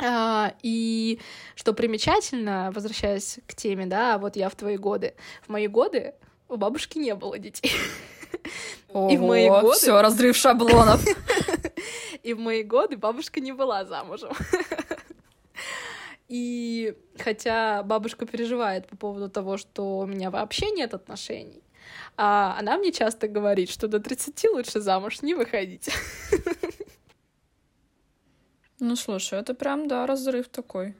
А, 0.00 0.54
и 0.62 1.18
что 1.56 1.72
примечательно, 1.72 2.70
возвращаясь 2.72 3.40
к 3.46 3.54
теме, 3.54 3.86
да, 3.86 4.18
вот 4.18 4.36
я 4.36 4.48
в 4.48 4.54
твои 4.54 4.76
годы. 4.76 5.14
В 5.42 5.48
мои 5.48 5.66
годы 5.66 6.14
у 6.48 6.56
бабушки 6.56 6.98
не 6.98 7.14
было 7.14 7.38
детей. 7.38 7.72
Ого, 8.92 9.10
и 9.10 9.16
в 9.16 9.22
мои 9.22 9.48
годы... 9.48 9.76
все, 9.76 10.00
разрыв 10.00 10.36
шаблонов. 10.36 11.04
И 12.22 12.34
в 12.34 12.38
мои 12.38 12.62
годы 12.62 12.96
бабушка 12.96 13.40
не 13.40 13.52
была 13.52 13.84
замужем. 13.84 14.32
И 16.28 16.94
хотя 17.18 17.82
бабушка 17.82 18.26
переживает 18.26 18.86
по 18.86 18.96
поводу 18.96 19.30
того, 19.30 19.56
что 19.56 19.98
у 19.98 20.06
меня 20.06 20.30
вообще 20.30 20.70
нет 20.70 20.92
отношений, 20.94 21.62
а 22.16 22.56
она 22.58 22.76
мне 22.76 22.92
часто 22.92 23.28
говорит, 23.28 23.70
что 23.70 23.88
до 23.88 24.00
30 24.00 24.44
лучше 24.52 24.80
замуж 24.80 25.22
не 25.22 25.34
выходить. 25.34 25.90
Ну, 28.80 28.94
слушай, 28.94 29.36
это 29.36 29.54
прям, 29.54 29.88
да, 29.88 30.06
разрыв 30.06 30.48
такой. 30.48 30.94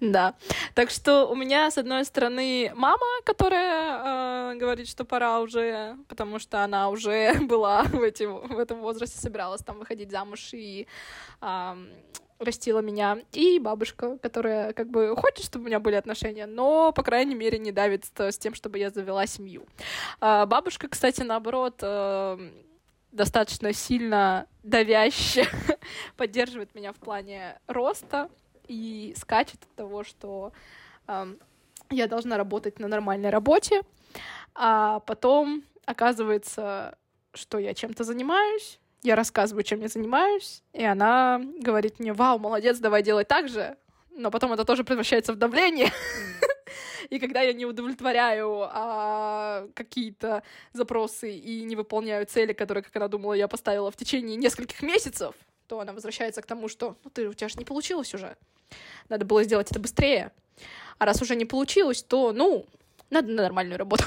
Да. 0.00 0.34
Так 0.74 0.90
что 0.90 1.26
у 1.26 1.34
меня, 1.34 1.70
с 1.70 1.78
одной 1.78 2.04
стороны, 2.04 2.72
мама, 2.74 3.06
которая 3.24 4.52
э, 4.52 4.58
говорит, 4.58 4.88
что 4.88 5.04
пора 5.04 5.40
уже, 5.40 5.96
потому 6.08 6.38
что 6.38 6.64
она 6.64 6.88
уже 6.88 7.34
была 7.40 7.84
в, 7.84 8.02
эти, 8.02 8.24
в 8.24 8.58
этом 8.58 8.80
возрасте, 8.80 9.18
собиралась 9.18 9.62
там 9.62 9.78
выходить 9.78 10.10
замуж 10.10 10.50
и 10.52 10.86
э, 11.40 11.76
растила 12.38 12.80
меня, 12.80 13.18
и 13.32 13.58
бабушка, 13.58 14.18
которая 14.18 14.72
как 14.72 14.88
бы 14.88 15.14
хочет, 15.16 15.44
чтобы 15.44 15.64
у 15.64 15.66
меня 15.68 15.80
были 15.80 15.94
отношения, 15.94 16.46
но, 16.46 16.92
по 16.92 17.02
крайней 17.02 17.34
мере, 17.34 17.58
не 17.58 17.72
давит 17.72 18.04
с 18.18 18.38
тем, 18.38 18.54
чтобы 18.54 18.78
я 18.78 18.90
завела 18.90 19.26
семью. 19.26 19.66
А 20.20 20.46
бабушка, 20.46 20.88
кстати, 20.88 21.22
наоборот, 21.22 21.78
э, 21.82 22.50
достаточно 23.12 23.72
сильно 23.72 24.46
давяще 24.62 25.46
поддерживает 26.16 26.74
меня 26.74 26.92
в 26.92 26.96
плане 26.96 27.58
роста, 27.66 28.28
и 28.72 29.14
скачет 29.16 29.62
от 29.62 29.74
того, 29.74 30.02
что 30.02 30.52
э, 31.06 31.34
я 31.90 32.06
должна 32.06 32.36
работать 32.38 32.78
на 32.78 32.88
нормальной 32.88 33.30
работе, 33.30 33.82
а 34.54 35.00
потом 35.00 35.62
оказывается, 35.84 36.96
что 37.34 37.58
я 37.58 37.74
чем-то 37.74 38.04
занимаюсь, 38.04 38.80
я 39.02 39.14
рассказываю, 39.14 39.62
чем 39.62 39.80
я 39.80 39.88
занимаюсь, 39.88 40.62
и 40.72 40.84
она 40.84 41.40
говорит 41.60 42.00
мне, 42.00 42.12
вау, 42.12 42.38
молодец, 42.38 42.78
давай 42.78 43.02
делай 43.02 43.24
так 43.24 43.48
же, 43.48 43.76
но 44.10 44.30
потом 44.30 44.52
это 44.52 44.64
тоже 44.64 44.84
превращается 44.84 45.32
в 45.32 45.36
давление. 45.36 45.90
И 47.10 47.18
когда 47.18 47.42
я 47.42 47.52
не 47.52 47.66
удовлетворяю 47.66 48.68
а, 48.70 49.68
какие-то 49.74 50.42
запросы 50.72 51.34
и 51.34 51.62
не 51.64 51.76
выполняю 51.76 52.24
цели, 52.24 52.54
которые, 52.54 52.82
как 52.82 52.96
она 52.96 53.08
думала, 53.08 53.34
я 53.34 53.48
поставила 53.48 53.90
в 53.90 53.96
течение 53.96 54.36
нескольких 54.36 54.80
месяцев, 54.80 55.34
то 55.72 55.80
она 55.80 55.94
возвращается 55.94 56.42
к 56.42 56.46
тому, 56.46 56.68
что 56.68 56.98
ну 57.02 57.08
ты 57.08 57.26
у 57.26 57.32
тебя 57.32 57.48
же 57.48 57.58
не 57.58 57.64
получилось 57.64 58.12
уже. 58.12 58.36
Надо 59.08 59.24
было 59.24 59.42
сделать 59.42 59.70
это 59.70 59.80
быстрее. 59.80 60.30
А 60.98 61.06
раз 61.06 61.22
уже 61.22 61.34
не 61.34 61.46
получилось, 61.46 62.02
то, 62.02 62.32
ну, 62.34 62.66
надо 63.08 63.28
на 63.28 63.44
нормальную 63.44 63.78
работу. 63.78 64.04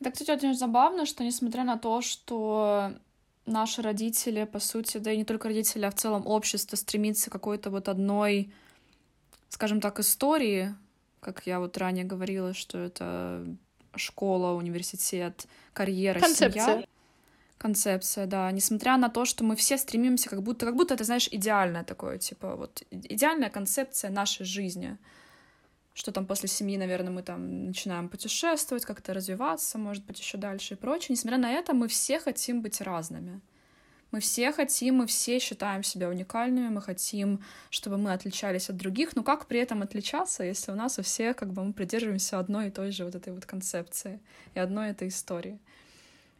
Это, 0.00 0.10
кстати, 0.10 0.30
очень 0.32 0.54
забавно, 0.54 1.06
что 1.06 1.24
несмотря 1.24 1.64
на 1.64 1.78
то, 1.78 2.02
что 2.02 2.92
наши 3.46 3.80
родители, 3.80 4.44
по 4.44 4.58
сути, 4.58 4.98
да 4.98 5.12
и 5.12 5.16
не 5.16 5.24
только 5.24 5.48
родители, 5.48 5.86
а 5.86 5.90
в 5.90 5.94
целом 5.94 6.26
общество 6.26 6.76
стремится 6.76 7.30
к 7.30 7.32
какой-то 7.32 7.70
вот 7.70 7.88
одной, 7.88 8.52
скажем 9.48 9.80
так, 9.80 9.98
истории, 9.98 10.74
как 11.20 11.46
я 11.46 11.58
вот 11.58 11.78
ранее 11.78 12.04
говорила, 12.04 12.52
что 12.52 12.76
это 12.76 13.46
школа, 13.96 14.52
университет, 14.58 15.46
карьера, 15.72 16.20
Концепция. 16.20 16.66
семья 16.66 16.86
концепция, 17.62 18.26
да, 18.26 18.50
несмотря 18.50 18.96
на 18.96 19.08
то, 19.08 19.24
что 19.24 19.44
мы 19.44 19.54
все 19.54 19.78
стремимся, 19.78 20.28
как 20.28 20.42
будто, 20.42 20.66
как 20.66 20.74
будто 20.74 20.94
это, 20.94 21.04
знаешь, 21.04 21.28
идеальное 21.30 21.84
такое, 21.84 22.18
типа, 22.18 22.56
вот, 22.56 22.82
идеальная 22.90 23.50
концепция 23.50 24.10
нашей 24.10 24.44
жизни, 24.44 24.98
что 25.94 26.10
там 26.10 26.26
после 26.26 26.48
семьи, 26.48 26.76
наверное, 26.76 27.12
мы 27.12 27.22
там 27.22 27.66
начинаем 27.66 28.08
путешествовать, 28.08 28.84
как-то 28.84 29.14
развиваться, 29.14 29.78
может 29.78 30.04
быть, 30.06 30.18
еще 30.20 30.38
дальше 30.38 30.74
и 30.74 30.76
прочее. 30.76 31.08
Несмотря 31.10 31.38
на 31.38 31.50
это, 31.52 31.74
мы 31.74 31.86
все 31.86 32.18
хотим 32.18 32.62
быть 32.62 32.80
разными. 32.80 33.40
Мы 34.12 34.20
все 34.20 34.52
хотим, 34.52 34.96
мы 34.96 35.06
все 35.06 35.38
считаем 35.38 35.82
себя 35.82 36.08
уникальными, 36.08 36.68
мы 36.68 36.82
хотим, 36.82 37.40
чтобы 37.70 37.96
мы 37.96 38.12
отличались 38.12 38.70
от 38.70 38.76
других, 38.76 39.16
но 39.16 39.22
как 39.22 39.46
при 39.46 39.60
этом 39.60 39.82
отличаться, 39.82 40.44
если 40.44 40.72
у 40.72 40.74
нас 40.74 40.98
у 40.98 41.02
всех, 41.02 41.36
как 41.36 41.52
бы, 41.52 41.64
мы 41.64 41.72
придерживаемся 41.72 42.38
одной 42.38 42.68
и 42.68 42.70
той 42.70 42.90
же 42.90 43.04
вот 43.04 43.14
этой 43.14 43.32
вот 43.32 43.46
концепции 43.46 44.20
и 44.54 44.58
одной 44.58 44.90
этой 44.90 45.08
истории. 45.08 45.58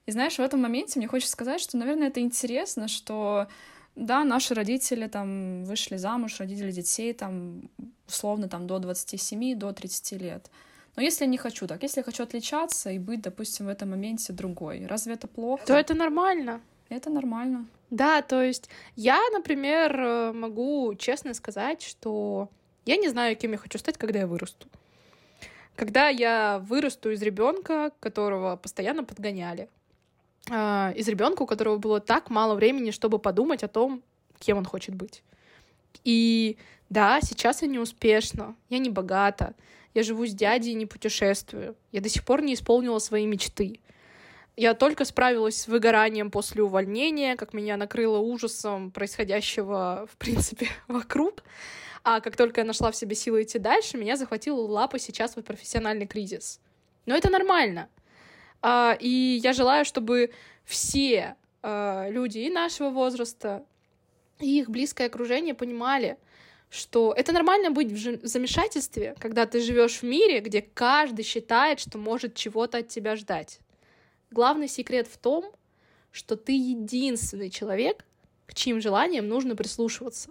И 0.06 0.12
знаешь, 0.12 0.34
в 0.34 0.40
этом 0.40 0.60
моменте 0.60 0.98
мне 0.98 1.06
хочется 1.06 1.32
сказать, 1.32 1.60
что, 1.60 1.76
наверное, 1.76 2.08
это 2.08 2.20
интересно, 2.20 2.88
что 2.88 3.46
да, 3.94 4.24
наши 4.24 4.54
родители 4.54 5.06
там 5.06 5.64
вышли 5.64 5.96
замуж, 5.96 6.40
родили 6.40 6.72
детей 6.72 7.12
там 7.12 7.70
условно 8.06 8.48
там 8.48 8.66
до 8.66 8.78
27, 8.78 9.56
до 9.56 9.72
30 9.72 10.12
лет. 10.20 10.50
Но 10.96 11.02
если 11.02 11.24
я 11.24 11.30
не 11.30 11.38
хочу 11.38 11.66
так, 11.66 11.82
если 11.82 12.00
я 12.00 12.04
хочу 12.04 12.22
отличаться 12.22 12.90
и 12.90 12.98
быть, 12.98 13.22
допустим, 13.22 13.66
в 13.66 13.68
этом 13.68 13.90
моменте 13.90 14.32
другой, 14.32 14.86
разве 14.86 15.14
это 15.14 15.26
плохо? 15.26 15.64
То 15.66 15.74
это 15.74 15.94
нормально. 15.94 16.60
Это 16.88 17.08
нормально. 17.08 17.66
Да, 17.88 18.20
то 18.20 18.42
есть 18.42 18.68
я, 18.96 19.18
например, 19.32 19.98
э, 19.98 20.32
могу 20.32 20.94
честно 20.94 21.32
сказать, 21.32 21.82
что 21.82 22.50
я 22.84 22.96
не 22.96 23.08
знаю, 23.08 23.36
кем 23.36 23.52
я 23.52 23.58
хочу 23.58 23.78
стать, 23.78 23.96
когда 23.96 24.20
я 24.20 24.26
вырасту. 24.26 24.66
Когда 25.74 26.08
я 26.08 26.58
вырасту 26.58 27.10
из 27.10 27.22
ребенка, 27.22 27.92
которого 28.00 28.56
постоянно 28.56 29.04
подгоняли, 29.04 29.70
а, 30.50 30.92
из 30.96 31.08
ребенка, 31.08 31.42
у 31.42 31.46
которого 31.46 31.78
было 31.78 32.00
так 32.00 32.30
мало 32.30 32.54
времени, 32.54 32.90
чтобы 32.90 33.18
подумать 33.18 33.62
о 33.62 33.68
том, 33.68 34.02
кем 34.38 34.58
он 34.58 34.64
хочет 34.64 34.94
быть. 34.94 35.22
И 36.04 36.56
да, 36.90 37.20
сейчас 37.20 37.62
я 37.62 37.68
не 37.68 37.78
успешна, 37.78 38.56
я 38.68 38.78
не 38.78 38.90
богата, 38.90 39.54
я 39.94 40.02
живу 40.02 40.26
с 40.26 40.32
дядей 40.32 40.72
и 40.72 40.74
не 40.74 40.86
путешествую, 40.86 41.76
я 41.92 42.00
до 42.00 42.08
сих 42.08 42.24
пор 42.24 42.42
не 42.42 42.54
исполнила 42.54 42.98
свои 42.98 43.26
мечты. 43.26 43.80
Я 44.56 44.74
только 44.74 45.06
справилась 45.06 45.62
с 45.62 45.68
выгоранием 45.68 46.30
после 46.30 46.62
увольнения, 46.62 47.36
как 47.36 47.54
меня 47.54 47.78
накрыло 47.78 48.18
ужасом 48.18 48.90
происходящего, 48.90 50.06
в 50.12 50.16
принципе, 50.18 50.68
вокруг. 50.88 51.42
А 52.04 52.20
как 52.20 52.36
только 52.36 52.60
я 52.60 52.66
нашла 52.66 52.90
в 52.90 52.96
себе 52.96 53.14
силы 53.14 53.44
идти 53.44 53.58
дальше, 53.58 53.96
меня 53.96 54.16
захватила 54.16 54.60
лапа 54.60 54.98
сейчас 54.98 55.36
вот 55.36 55.46
профессиональный 55.46 56.06
кризис. 56.06 56.60
Но 57.06 57.16
это 57.16 57.30
нормально. 57.30 57.88
А, 58.62 58.96
и 58.98 59.40
я 59.42 59.52
желаю, 59.52 59.84
чтобы 59.84 60.32
все 60.64 61.36
а, 61.62 62.08
люди 62.08 62.38
и 62.38 62.50
нашего 62.50 62.90
возраста, 62.90 63.64
и 64.38 64.60
их 64.60 64.70
близкое 64.70 65.06
окружение 65.06 65.54
понимали, 65.54 66.16
что 66.70 67.12
это 67.14 67.32
нормально 67.32 67.70
быть 67.70 67.92
в 67.92 68.26
замешательстве, 68.26 69.14
когда 69.18 69.44
ты 69.46 69.60
живешь 69.60 69.98
в 69.98 70.04
мире, 70.04 70.40
где 70.40 70.62
каждый 70.62 71.24
считает, 71.24 71.80
что 71.80 71.98
может 71.98 72.34
чего-то 72.34 72.78
от 72.78 72.88
тебя 72.88 73.16
ждать. 73.16 73.58
Главный 74.30 74.68
секрет 74.68 75.06
в 75.06 75.18
том, 75.18 75.52
что 76.12 76.36
ты 76.36 76.52
единственный 76.52 77.50
человек, 77.50 78.04
к 78.46 78.54
чьим 78.54 78.80
желаниям 78.80 79.28
нужно 79.28 79.54
прислушиваться. 79.54 80.30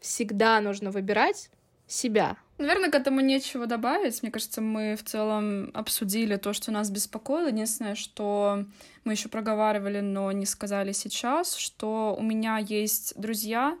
Всегда 0.00 0.60
нужно 0.60 0.90
выбирать 0.90 1.50
себя. 1.86 2.36
Наверное, 2.60 2.90
к 2.90 2.94
этому 2.94 3.22
нечего 3.22 3.66
добавить. 3.66 4.22
Мне 4.22 4.30
кажется, 4.30 4.60
мы 4.60 4.94
в 4.94 5.02
целом 5.02 5.70
обсудили 5.72 6.36
то, 6.36 6.52
что 6.52 6.70
нас 6.70 6.90
беспокоило. 6.90 7.48
Единственное, 7.48 7.94
что 7.94 8.66
мы 9.04 9.14
еще 9.14 9.30
проговаривали, 9.30 10.00
но 10.00 10.30
не 10.30 10.44
сказали 10.44 10.92
сейчас, 10.92 11.54
что 11.54 12.14
у 12.18 12.22
меня 12.22 12.58
есть 12.58 13.18
друзья, 13.18 13.78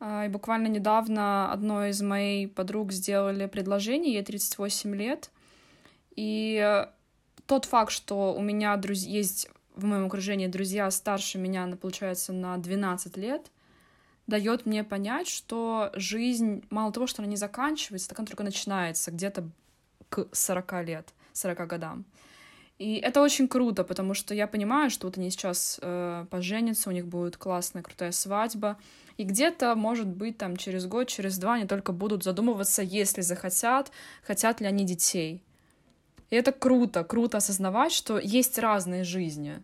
а, 0.00 0.26
и 0.26 0.28
буквально 0.28 0.66
недавно 0.66 1.50
одной 1.50 1.90
из 1.90 2.02
моих 2.02 2.52
подруг 2.52 2.92
сделали 2.92 3.46
предложение, 3.46 4.12
ей 4.12 4.22
38 4.22 4.94
лет. 4.94 5.30
И 6.14 6.86
тот 7.46 7.64
факт, 7.64 7.90
что 7.90 8.34
у 8.34 8.42
меня 8.42 8.76
друз... 8.76 9.04
есть 9.04 9.48
в 9.76 9.86
моем 9.86 10.04
окружении 10.04 10.46
друзья 10.46 10.90
старше 10.90 11.38
меня, 11.38 11.66
получается, 11.80 12.34
на 12.34 12.58
12 12.58 13.16
лет, 13.16 13.50
дает 14.26 14.66
мне 14.66 14.84
понять, 14.84 15.28
что 15.28 15.90
жизнь, 15.94 16.64
мало 16.70 16.92
того, 16.92 17.06
что 17.06 17.22
она 17.22 17.30
не 17.30 17.36
заканчивается, 17.36 18.08
так 18.08 18.18
она 18.18 18.26
только 18.26 18.42
начинается 18.42 19.10
где-то 19.10 19.48
к 20.08 20.28
40 20.32 20.84
лет, 20.84 21.08
40 21.32 21.66
годам. 21.66 22.04
И 22.78 22.96
это 22.96 23.22
очень 23.22 23.46
круто, 23.46 23.84
потому 23.84 24.14
что 24.14 24.34
я 24.34 24.48
понимаю, 24.48 24.90
что 24.90 25.06
вот 25.06 25.16
они 25.16 25.30
сейчас 25.30 25.78
э, 25.80 26.26
поженятся, 26.28 26.90
у 26.90 26.92
них 26.92 27.06
будет 27.06 27.36
классная, 27.36 27.82
крутая 27.82 28.10
свадьба, 28.10 28.78
и 29.16 29.22
где-то, 29.22 29.76
может 29.76 30.08
быть, 30.08 30.38
там 30.38 30.56
через 30.56 30.86
год, 30.86 31.06
через 31.06 31.38
два 31.38 31.54
они 31.54 31.66
только 31.66 31.92
будут 31.92 32.24
задумываться, 32.24 32.82
если 32.82 33.20
захотят, 33.20 33.92
хотят 34.24 34.60
ли 34.60 34.66
они 34.66 34.84
детей. 34.84 35.44
И 36.30 36.36
это 36.36 36.50
круто, 36.50 37.04
круто 37.04 37.36
осознавать, 37.36 37.92
что 37.92 38.18
есть 38.18 38.58
разные 38.58 39.04
жизни, 39.04 39.62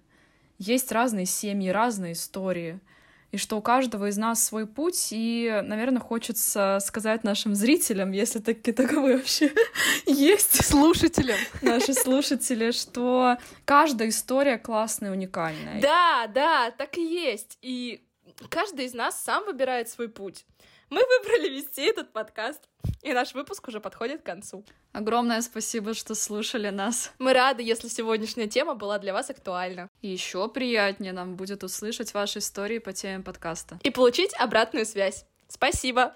есть 0.58 0.92
разные 0.92 1.26
семьи, 1.26 1.70
разные 1.70 2.12
истории— 2.12 2.78
и 3.32 3.36
что 3.36 3.56
у 3.56 3.62
каждого 3.62 4.08
из 4.08 4.16
нас 4.16 4.44
свой 4.44 4.66
путь, 4.66 5.08
и, 5.10 5.62
наверное, 5.64 6.00
хочется 6.00 6.78
сказать 6.80 7.22
нашим 7.24 7.54
зрителям, 7.54 8.10
если 8.12 8.40
такие 8.40 8.72
таковые 8.72 9.18
вообще 9.18 9.52
есть, 10.06 10.64
слушателям, 10.64 11.38
наши 11.62 11.94
слушатели, 11.94 12.72
что 12.72 13.36
каждая 13.64 14.08
история 14.08 14.58
классная, 14.58 15.12
уникальная. 15.12 15.80
Да, 15.80 16.26
да, 16.26 16.70
так 16.72 16.98
и 16.98 17.02
есть. 17.02 17.58
И 17.62 18.02
каждый 18.48 18.86
из 18.86 18.94
нас 18.94 19.20
сам 19.20 19.44
выбирает 19.44 19.88
свой 19.88 20.08
путь. 20.08 20.44
Мы 20.90 21.00
выбрали 21.06 21.48
вести 21.48 21.82
этот 21.82 22.12
подкаст, 22.12 22.68
и 23.02 23.12
наш 23.12 23.32
выпуск 23.34 23.68
уже 23.68 23.80
подходит 23.80 24.22
к 24.22 24.26
концу. 24.26 24.64
Огромное 24.92 25.40
спасибо, 25.40 25.94
что 25.94 26.16
слушали 26.16 26.70
нас. 26.70 27.12
Мы 27.20 27.32
рады, 27.32 27.62
если 27.62 27.86
сегодняшняя 27.86 28.48
тема 28.48 28.74
была 28.74 28.98
для 28.98 29.12
вас 29.12 29.30
актуальна. 29.30 29.88
И 30.02 30.08
еще 30.08 30.48
приятнее 30.48 31.12
нам 31.12 31.36
будет 31.36 31.62
услышать 31.62 32.12
ваши 32.12 32.40
истории 32.40 32.78
по 32.78 32.92
теме 32.92 33.22
подкаста. 33.22 33.78
И 33.84 33.90
получить 33.90 34.32
обратную 34.36 34.84
связь. 34.84 35.24
Спасибо! 35.48 36.08